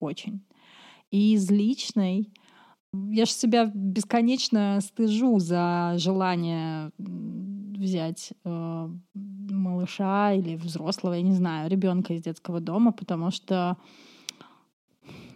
[0.00, 0.44] очень.
[1.10, 2.30] И из личной
[2.92, 11.70] я же себя бесконечно стыжу за желание взять э, малыша или взрослого, я не знаю,
[11.70, 13.76] ребенка из детского дома, потому что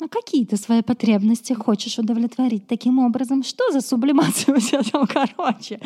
[0.02, 3.44] а какие ты свои потребности хочешь удовлетворить таким образом?
[3.44, 5.78] Что за сублимация у тебя там, короче?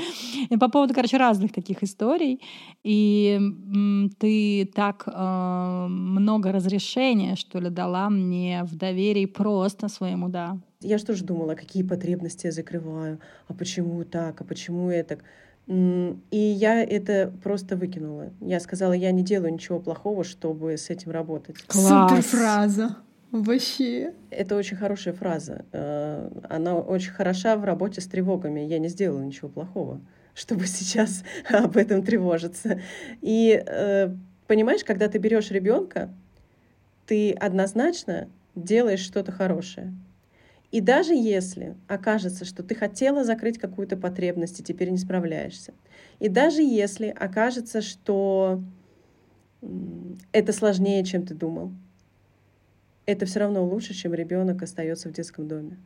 [0.49, 2.41] И по поводу, короче, разных таких историй.
[2.83, 3.39] И
[4.19, 10.59] ты так э, много разрешения, что ли, дала мне в доверии просто своему «да».
[10.81, 13.19] Я же тоже думала, какие потребности я закрываю,
[13.49, 15.19] а почему так, а почему это.
[15.67, 18.31] И я это просто выкинула.
[18.41, 21.57] Я сказала, я не делаю ничего плохого, чтобы с этим работать.
[21.67, 22.11] Класс.
[22.11, 22.97] Супер фраза.
[23.43, 24.15] Вообще.
[24.31, 25.65] Это очень хорошая фраза.
[25.73, 28.61] Э, она очень хороша в работе с тревогами.
[28.61, 30.01] Я не сделала ничего плохого,
[30.35, 32.81] чтобы сейчас об этом тревожиться.
[33.21, 34.15] И э,
[34.47, 36.11] понимаешь, когда ты берешь ребенка,
[37.07, 39.93] ты однозначно делаешь что-то хорошее.
[40.73, 45.73] И даже если окажется, что ты хотела закрыть какую-то потребность и теперь не справляешься,
[46.19, 48.63] и даже если окажется, что
[50.33, 51.73] это сложнее, чем ты думал,
[53.07, 55.79] это все равно лучше, чем ребенок остается в детском доме.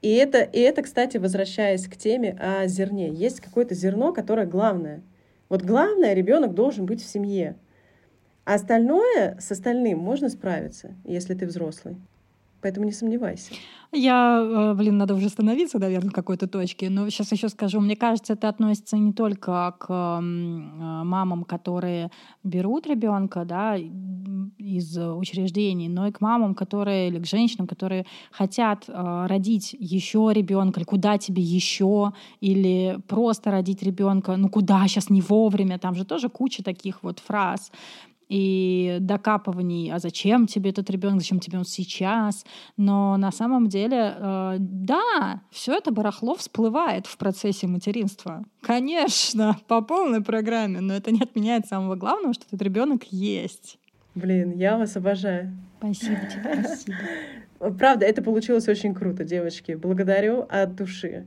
[0.00, 3.08] И это, и это, кстати, возвращаясь к теме о зерне.
[3.08, 5.02] Есть какое-то зерно, которое главное.
[5.48, 7.56] Вот главное, ребенок должен быть в семье.
[8.44, 11.96] А остальное с остальным можно справиться, если ты взрослый.
[12.60, 13.54] Поэтому не сомневайся.
[13.92, 16.90] Я, э, блин, надо уже остановиться, наверное, в какой-то точке.
[16.90, 17.80] Но сейчас еще скажу.
[17.80, 22.10] Мне кажется, это относится не только к э, мамам, которые
[22.44, 23.76] берут ребенка, да,
[24.58, 30.30] из учреждений, но и к мамам, которые или к женщинам, которые хотят э, родить еще
[30.32, 35.94] ребенка, или куда тебе еще, или просто родить ребенка, ну куда сейчас не вовремя, там
[35.94, 37.70] же тоже куча таких вот фраз
[38.28, 42.44] и докапываний, а зачем тебе этот ребенок, зачем тебе он сейчас.
[42.76, 48.44] Но на самом деле, э, да, все это барахло всплывает в процессе материнства.
[48.60, 53.78] Конечно, по полной программе, но это не отменяет самого главного, что этот ребенок есть.
[54.14, 55.56] Блин, я вас обожаю.
[55.78, 56.96] Спасибо тебе, спасибо.
[57.78, 59.72] Правда, это получилось очень круто, девочки.
[59.72, 61.26] Благодарю от души.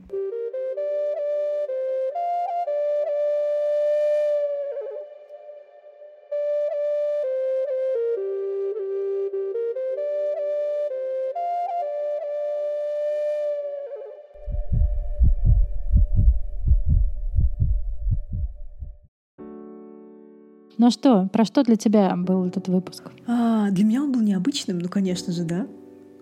[20.82, 23.12] Ну что, про что для тебя был этот выпуск?
[23.28, 25.68] А, для меня он был необычным, ну, конечно же, да.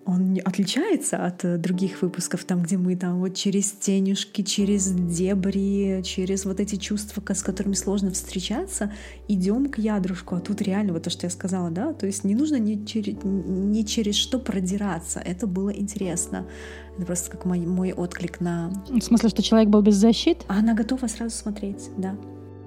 [0.04, 6.02] Он отличается от э, других выпусков, там, где мы там вот через тенюшки, через дебри,
[6.04, 8.92] через вот эти чувства, с которыми сложно встречаться,
[9.28, 10.34] идем к ядрушку.
[10.34, 13.16] А тут реально вот то, что я сказала, да, то есть не нужно ни через,
[13.24, 15.20] ни через что продираться.
[15.20, 16.46] Это было интересно.
[16.98, 18.70] Это просто как мой, мой отклик на...
[18.90, 20.44] В смысле, что человек был без защиты?
[20.48, 22.14] А она готова сразу смотреть, да.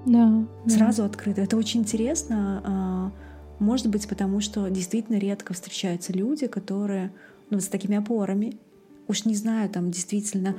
[0.06, 0.46] Да.
[0.66, 1.06] Сразу да.
[1.06, 1.40] открыто.
[1.40, 2.62] Это очень интересно.
[2.64, 3.12] А,
[3.58, 7.12] может быть, потому что действительно редко встречаются люди, которые
[7.50, 8.58] ну, с такими опорами,
[9.06, 10.56] Уж не знаю, там действительно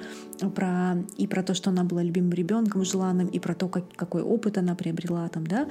[0.54, 4.22] про и про то, что она была любимым ребенком желанным, и про то, как, какой
[4.22, 5.68] опыт она приобрела там, да,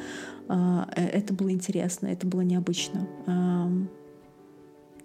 [0.48, 3.06] а, э, это было интересно, это было необычно.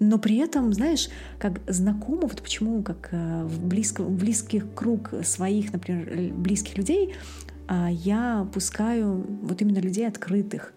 [0.02, 1.10] Но при этом, знаешь,
[1.40, 7.59] как знакомо, вот почему, как в, близко, в близких круг своих, например, близких людей, а,
[7.90, 10.74] я пускаю вот именно людей открытых,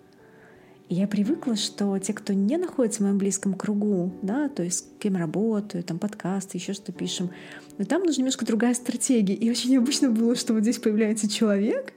[0.95, 4.85] я привыкла, что те, кто не находится в моем близком кругу, да, то есть с
[4.99, 7.31] кем работаю, там подкасты, еще что пишем,
[7.79, 9.33] но там нужна немножко другая стратегия.
[9.33, 11.95] И очень необычно было, что вот здесь появляется человек.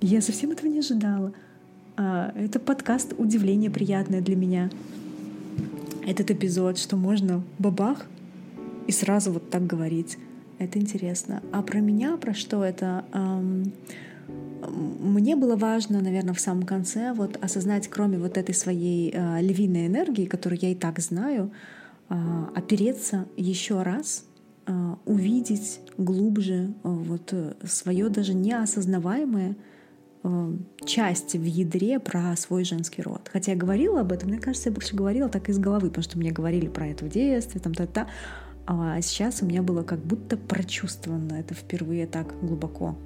[0.00, 1.32] Я совсем этого не ожидала.
[1.96, 4.70] А, это подкаст «Удивление приятное для меня».
[6.04, 8.06] Этот эпизод, что можно бабах
[8.88, 10.18] и сразу вот так говорить.
[10.58, 11.44] Это интересно.
[11.52, 13.04] А про меня, про что это?
[13.12, 13.72] Эм,
[14.62, 19.86] мне было важно, наверное, в самом конце вот осознать, кроме вот этой своей э, львиной
[19.86, 21.52] энергии, которую я и так знаю,
[22.08, 22.14] э,
[22.54, 24.24] опереться еще раз,
[24.66, 29.56] э, увидеть глубже э, вот э, свое даже неосознаваемое
[30.22, 30.52] э,
[30.84, 33.28] часть в ядре про свой женский род.
[33.32, 36.18] Хотя я говорила об этом, мне кажется, я больше говорила так из головы, потому что
[36.18, 38.08] мне говорили про это в детстве, там та-та.
[38.68, 42.96] А сейчас у меня было как будто прочувствовано это впервые так глубоко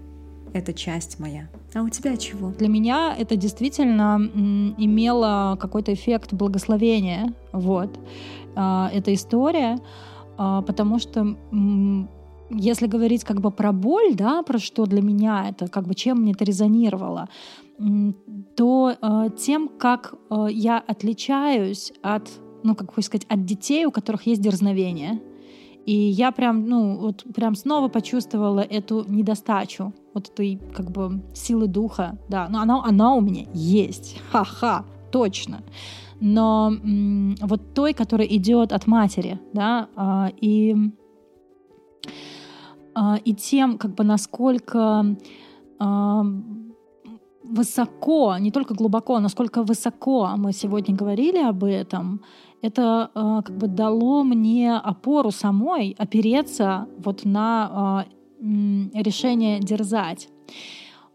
[0.53, 1.49] эта часть моя.
[1.75, 2.51] А у тебя чего?
[2.51, 4.19] Для меня это действительно
[4.79, 7.33] имело какой-то эффект благословения.
[7.53, 7.99] Вот.
[8.57, 9.79] А, эта история,
[10.37, 11.37] а, потому что
[12.51, 16.23] если говорить как бы про боль, да, про что для меня это, как бы чем
[16.23, 17.29] мне это резонировало,
[18.57, 20.15] то э, тем, как
[20.51, 22.29] я отличаюсь от,
[22.65, 25.23] ну, как бы сказать, от детей, у которых есть дерзновение,
[25.87, 31.67] и я прям, ну, вот прям снова почувствовала эту недостачу, вот этой как бы силы
[31.67, 35.63] духа, да, но она, она у меня есть, ха-ха, точно.
[36.21, 40.77] Но м- вот той, которая идет от матери, да, а, и
[42.95, 45.17] а, и тем, как бы насколько
[45.79, 46.25] а,
[47.45, 52.21] высоко, не только глубоко, насколько высоко мы сегодня говорили об этом,
[52.63, 58.07] это э, как бы дало мне опору самой опереться вот на
[58.41, 60.29] э, решение дерзать.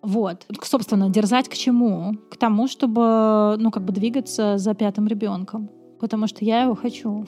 [0.01, 2.15] Вот, собственно, дерзать к чему?
[2.29, 5.69] К тому, чтобы, ну, как бы двигаться за пятым ребенком,
[5.99, 7.25] потому что я его хочу.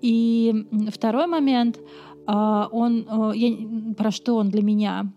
[0.00, 5.12] И второй момент, э, он, я, про что он для меня?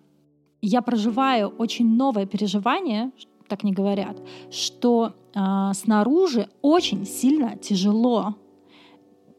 [0.61, 3.11] Я проживаю очень новое переживание,
[3.47, 4.17] так не говорят,
[4.49, 8.35] что э, снаружи очень сильно тяжело.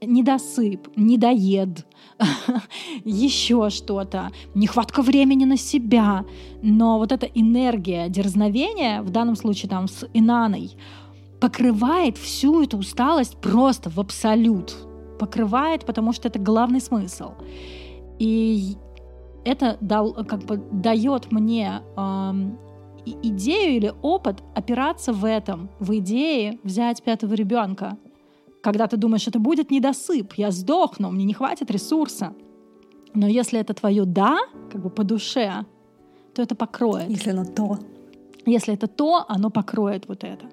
[0.01, 1.87] Недосып, недоед,
[3.05, 6.25] еще что-то, нехватка времени на себя.
[6.63, 10.73] Но вот эта энергия дерзновения, в данном случае там с Инаной,
[11.41, 14.75] покрывает всю эту усталость просто в абсолют.
[15.19, 17.33] Покрывает, потому что это главный смысл.
[18.19, 18.77] И
[19.45, 22.59] это дал, как бы дает мне эм,
[23.11, 27.99] идею или опыт опираться в этом, в идее взять пятого ребенка.
[28.63, 32.35] Когда ты думаешь, это будет недосып, я сдохну, мне не хватит ресурса.
[33.13, 34.39] Но если это твое «да»,
[34.73, 35.65] как бы по душе,
[36.35, 37.09] то это покроет.
[37.09, 37.79] Если оно то.
[38.47, 40.47] Если это то, оно покроет вот это.